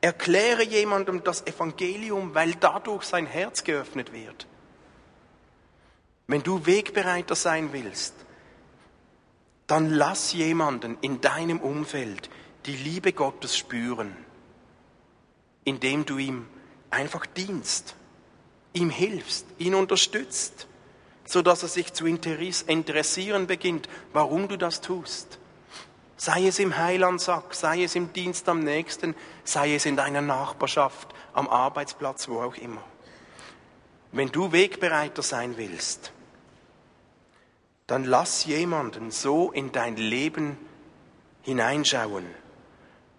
Erkläre 0.00 0.62
jemandem 0.62 1.24
das 1.24 1.44
Evangelium, 1.46 2.34
weil 2.34 2.54
dadurch 2.54 3.02
sein 3.02 3.26
Herz 3.26 3.64
geöffnet 3.64 4.12
wird. 4.12 4.46
Wenn 6.28 6.42
du 6.42 6.64
Wegbereiter 6.66 7.34
sein 7.34 7.72
willst, 7.72 8.14
dann 9.66 9.90
lass 9.90 10.32
jemanden 10.32 10.96
in 11.00 11.20
deinem 11.20 11.60
Umfeld 11.60 12.30
die 12.66 12.76
Liebe 12.76 13.12
Gottes 13.12 13.56
spüren, 13.56 14.16
indem 15.64 16.04
du 16.04 16.18
ihm 16.18 16.46
einfach 16.90 17.26
dienst, 17.26 17.96
ihm 18.72 18.90
hilfst, 18.90 19.46
ihn 19.58 19.74
unterstützt, 19.74 20.68
so 21.24 21.42
dass 21.42 21.62
er 21.62 21.68
sich 21.68 21.92
zu 21.92 22.06
interessieren 22.06 23.46
beginnt, 23.46 23.88
warum 24.12 24.48
du 24.48 24.56
das 24.56 24.80
tust. 24.80 25.38
Sei 26.16 26.46
es 26.46 26.58
im 26.58 26.76
Heilandsack, 26.76 27.52
sei 27.54 27.82
es 27.82 27.94
im 27.94 28.12
Dienst 28.12 28.48
am 28.48 28.60
Nächsten, 28.60 29.14
sei 29.44 29.74
es 29.74 29.84
in 29.84 29.96
deiner 29.96 30.22
Nachbarschaft, 30.22 31.08
am 31.34 31.48
Arbeitsplatz, 31.48 32.28
wo 32.28 32.40
auch 32.40 32.54
immer. 32.56 32.82
Wenn 34.12 34.30
du 34.30 34.52
Wegbereiter 34.52 35.22
sein 35.22 35.58
willst, 35.58 36.12
dann 37.86 38.04
lass 38.04 38.44
jemanden 38.44 39.10
so 39.10 39.52
in 39.52 39.72
dein 39.72 39.96
Leben 39.96 40.58
hineinschauen, 41.42 42.26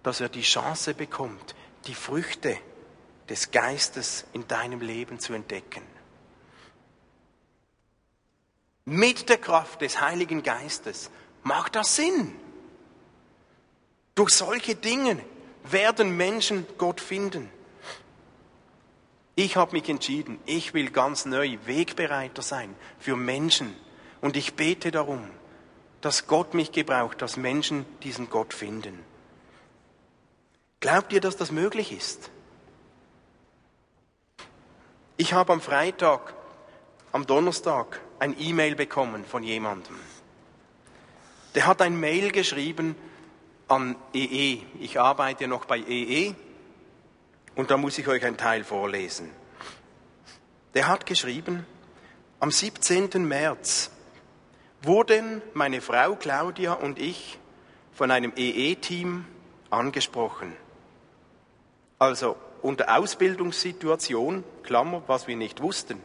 dass 0.04 0.20
er 0.20 0.30
die 0.30 0.42
Chance 0.42 0.94
bekommt, 0.94 1.56
die 1.86 1.94
Früchte 1.96 2.58
des 3.30 3.52
Geistes 3.52 4.26
in 4.34 4.48
deinem 4.48 4.82
Leben 4.82 5.20
zu 5.20 5.34
entdecken. 5.34 5.84
Mit 8.86 9.28
der 9.30 9.38
Kraft 9.38 9.82
des 9.82 10.00
Heiligen 10.00 10.44
Geistes 10.44 11.12
macht 11.44 11.76
das 11.76 11.96
Sinn. 11.96 12.34
Durch 14.16 14.32
solche 14.32 14.76
Dinge 14.76 15.20
werden 15.64 16.16
Menschen 16.16 16.66
Gott 16.78 17.02
finden. 17.02 17.52
Ich 19.36 19.56
habe 19.56 19.74
mich 19.74 19.88
entschieden, 19.90 20.40
ich 20.46 20.74
will 20.74 20.90
ganz 20.90 21.26
neu 21.26 21.58
Wegbereiter 21.66 22.42
sein 22.42 22.74
für 22.98 23.16
Menschen. 23.16 23.76
Und 24.28 24.36
ich 24.36 24.56
bete 24.56 24.92
darum, 24.92 25.26
dass 26.02 26.28
Gott 26.28 26.54
mich 26.54 26.74
gebraucht, 26.74 27.22
dass 27.22 27.38
Menschen 27.38 27.86
diesen 28.04 28.30
Gott 28.30 28.54
finden. 28.54 29.00
Glaubt 30.82 31.14
ihr, 31.14 31.22
dass 31.22 31.38
das 31.38 31.50
möglich 31.50 31.94
ist? 31.94 32.30
Ich 35.16 35.32
habe 35.32 35.54
am 35.54 35.62
Freitag, 35.62 36.34
am 37.14 37.26
Donnerstag 37.26 38.02
ein 38.20 38.36
E-Mail 38.38 38.76
bekommen 38.76 39.24
von 39.24 39.44
jemandem. 39.44 39.96
Der 41.56 41.66
hat 41.66 41.82
ein 41.82 41.98
Mail 41.98 42.34
geschrieben 42.34 42.98
an 43.70 43.96
EE. 44.14 44.56
E. 44.56 44.62
Ich 44.82 45.00
arbeite 45.00 45.48
noch 45.48 45.64
bei 45.64 45.78
EE 45.78 46.32
e 46.32 46.36
und 47.56 47.72
da 47.72 47.78
muss 47.78 47.98
ich 47.98 48.10
euch 48.10 48.26
einen 48.26 48.36
Teil 48.36 48.66
vorlesen. 48.66 49.32
Der 50.74 50.90
hat 50.90 51.06
geschrieben, 51.06 51.66
am 52.42 52.52
17. 52.52 53.26
März 53.26 53.92
wurden 54.82 55.42
meine 55.54 55.82
Frau 55.82 56.16
Claudia 56.16 56.74
und 56.74 57.00
ich 57.00 57.40
von 57.94 58.12
einem 58.12 58.34
EE-Team 58.36 59.26
angesprochen. 59.70 60.56
Also 62.00 62.36
unter 62.62 62.96
Ausbildungssituation, 62.98 64.44
Klammer, 64.64 65.04
was 65.08 65.28
wir 65.28 65.36
nicht 65.36 65.62
wussten. 65.62 66.02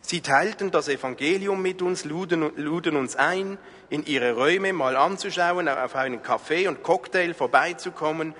Sie 0.00 0.20
teilten 0.20 0.70
das 0.70 0.88
Evangelium 0.88 1.62
mit 1.62 1.80
uns, 1.80 2.04
luden, 2.04 2.52
luden 2.56 2.96
uns 2.96 3.16
ein, 3.16 3.58
in 3.88 4.04
ihre 4.04 4.34
Räume 4.34 4.72
mal 4.72 4.96
anzuschauen, 4.96 5.68
auf 5.68 5.94
einen 5.94 6.22
Kaffee 6.22 6.68
und 6.68 6.82
Cocktail 6.82 7.32
vorbeizukommen. 7.32 8.34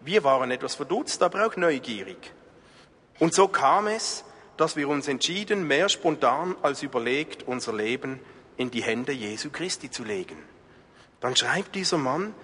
Wir 0.00 0.24
waren 0.24 0.50
etwas 0.50 0.74
verdutzt, 0.74 1.22
aber 1.22 1.46
auch 1.46 1.56
neugierig. 1.56 2.32
Und 3.18 3.34
so 3.34 3.48
kam 3.48 3.86
es, 3.86 4.24
dass 4.56 4.76
wir 4.76 4.88
uns 4.88 5.06
entschieden, 5.06 5.66
mehr 5.66 5.88
spontan 5.88 6.56
als 6.62 6.82
überlegt, 6.82 7.44
unser 7.46 7.74
Leben 7.74 8.18
in 8.58 8.70
die 8.70 8.82
Hände 8.82 9.12
Jesu 9.12 9.48
Christi 9.50 9.90
zu 9.90 10.04
legen. 10.04 10.36
Dann 11.20 11.34
schreibt 11.34 11.74
dieser 11.74 11.96
Mann, 11.96 12.34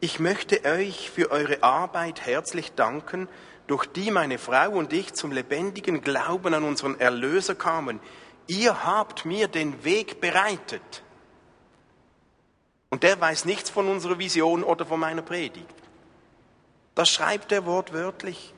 ich 0.00 0.18
möchte 0.18 0.64
euch 0.64 1.10
für 1.10 1.30
eure 1.30 1.62
Arbeit 1.62 2.26
herzlich 2.26 2.72
danken 2.72 3.28
durch 3.68 3.86
die 3.86 4.10
meine 4.10 4.38
Frau 4.38 4.70
und 4.70 4.92
ich 4.92 5.14
zum 5.14 5.30
lebendigen 5.30 6.00
Glauben 6.00 6.54
an 6.54 6.64
unseren 6.64 6.98
Erlöser 6.98 7.54
kamen. 7.54 8.00
Ihr 8.48 8.84
habt 8.84 9.24
mir 9.24 9.46
den 9.46 9.84
Weg 9.84 10.20
bereitet. 10.20 11.04
Und 12.90 13.04
der 13.04 13.20
weiß 13.20 13.44
nichts 13.44 13.70
von 13.70 13.88
unserer 13.88 14.18
Vision 14.18 14.64
oder 14.64 14.84
von 14.84 14.98
meiner 14.98 15.22
Predigt. 15.22 15.74
Das 16.94 17.08
schreibt 17.08 17.52
er 17.52 17.64
wortwörtlich. 17.64 18.52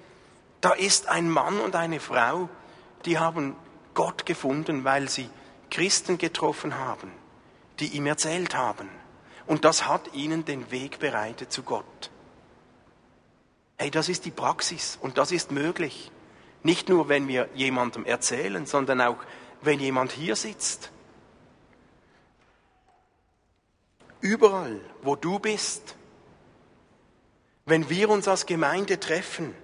Da 0.61 0.73
ist 0.73 1.09
ein 1.09 1.29
Mann 1.29 1.61
und 1.61 1.77
eine 1.77 2.01
Frau, 2.01 2.49
die 3.05 3.19
haben 3.19 3.55
Gott 3.93 4.25
gefunden, 4.27 4.85
weil 4.85 5.09
sie 5.09 5.29
Christen 5.75 6.19
getroffen 6.19 6.79
haben, 6.79 7.11
die 7.81 7.89
ihm 7.89 8.07
erzählt 8.07 8.55
haben. 8.55 8.89
Und 9.45 9.65
das 9.65 9.89
hat 9.89 10.15
ihnen 10.15 10.45
den 10.45 10.71
Weg 10.71 11.01
bereitet 11.01 11.53
zu 11.53 11.65
Gott. 11.65 12.11
Hey, 13.77 13.91
das 13.91 14.09
ist 14.09 14.25
die 14.25 14.31
Praxis 14.31 14.97
und 15.01 15.19
das 15.19 15.33
ist 15.33 15.51
möglich. 15.51 16.13
Nicht 16.63 16.89
nur, 16.89 17.09
wenn 17.09 17.27
wir 17.27 17.49
jemandem 17.55 18.05
erzählen, 18.05 18.67
sondern 18.67 19.01
auch, 19.01 19.17
wenn 19.63 19.81
jemand 19.81 20.13
hier 20.13 20.37
sitzt. 20.37 20.93
Überall, 24.21 24.81
wo 25.03 25.17
du 25.17 25.41
bist, 25.41 25.97
wenn 27.67 27.91
wir 27.91 28.11
uns 28.11 28.29
als 28.29 28.47
Gemeinde 28.47 29.01
treffen, 29.01 29.57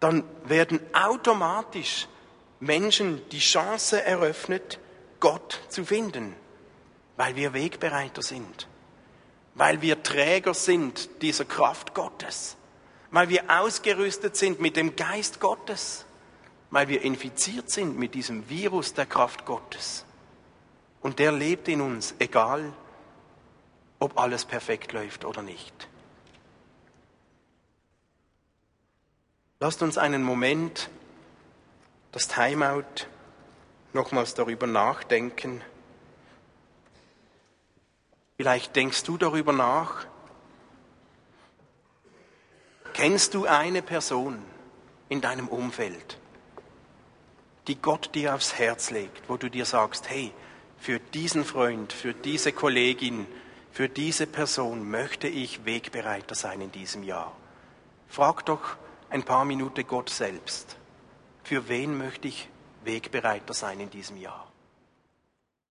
dann 0.00 0.24
werden 0.44 0.80
automatisch 0.94 2.08
Menschen 2.60 3.20
die 3.28 3.40
Chance 3.40 4.02
eröffnet, 4.02 4.80
Gott 5.20 5.60
zu 5.68 5.84
finden, 5.84 6.34
weil 7.16 7.36
wir 7.36 7.52
Wegbereiter 7.52 8.22
sind, 8.22 8.68
weil 9.54 9.82
wir 9.82 10.02
Träger 10.02 10.54
sind 10.54 11.22
dieser 11.22 11.44
Kraft 11.44 11.94
Gottes 11.94 12.56
weil 13.16 13.28
wir 13.28 13.44
ausgerüstet 13.48 14.36
sind 14.36 14.60
mit 14.60 14.76
dem 14.76 14.96
Geist 14.96 15.40
Gottes, 15.40 16.04
weil 16.70 16.88
wir 16.88 17.02
infiziert 17.02 17.70
sind 17.70 17.98
mit 17.98 18.14
diesem 18.14 18.48
Virus 18.50 18.94
der 18.94 19.06
Kraft 19.06 19.46
Gottes. 19.46 20.04
Und 21.00 21.18
der 21.18 21.32
lebt 21.32 21.68
in 21.68 21.80
uns, 21.80 22.14
egal 22.18 22.72
ob 23.98 24.18
alles 24.18 24.44
perfekt 24.44 24.92
läuft 24.92 25.24
oder 25.24 25.42
nicht. 25.42 25.88
Lasst 29.60 29.80
uns 29.80 29.96
einen 29.96 30.22
Moment 30.22 30.90
das 32.12 32.28
Timeout 32.28 33.06
nochmals 33.96 34.34
darüber 34.34 34.68
nachdenken. 34.68 35.60
Vielleicht 38.36 38.76
denkst 38.76 39.02
du 39.02 39.18
darüber 39.18 39.52
nach. 39.52 40.06
Kennst 42.92 43.34
du 43.34 43.46
eine 43.46 43.82
Person 43.82 44.42
in 45.08 45.20
deinem 45.20 45.48
Umfeld, 45.48 46.18
die 47.66 47.76
Gott 47.76 48.14
dir 48.14 48.34
aufs 48.34 48.54
Herz 48.54 48.90
legt, 48.90 49.28
wo 49.28 49.36
du 49.36 49.50
dir 49.50 49.64
sagst, 49.64 50.08
hey, 50.08 50.32
für 50.78 50.98
diesen 51.00 51.44
Freund, 51.44 51.92
für 51.92 52.14
diese 52.14 52.52
Kollegin, 52.52 53.26
für 53.72 53.88
diese 53.88 54.26
Person 54.26 54.88
möchte 54.88 55.28
ich 55.28 55.64
Wegbereiter 55.64 56.34
sein 56.34 56.60
in 56.60 56.72
diesem 56.72 57.02
Jahr. 57.02 57.36
Frag 58.08 58.46
doch 58.46 58.76
ein 59.10 59.22
paar 59.22 59.44
Minuten 59.44 59.86
Gott 59.86 60.10
selbst. 60.10 60.76
Für 61.42 61.68
wen 61.68 61.98
möchte 61.98 62.28
ich 62.28 62.48
Wegbereiter 62.86 63.52
sein 63.52 63.80
in 63.80 63.90
diesem 63.90 64.16
Jahr? 64.16 64.45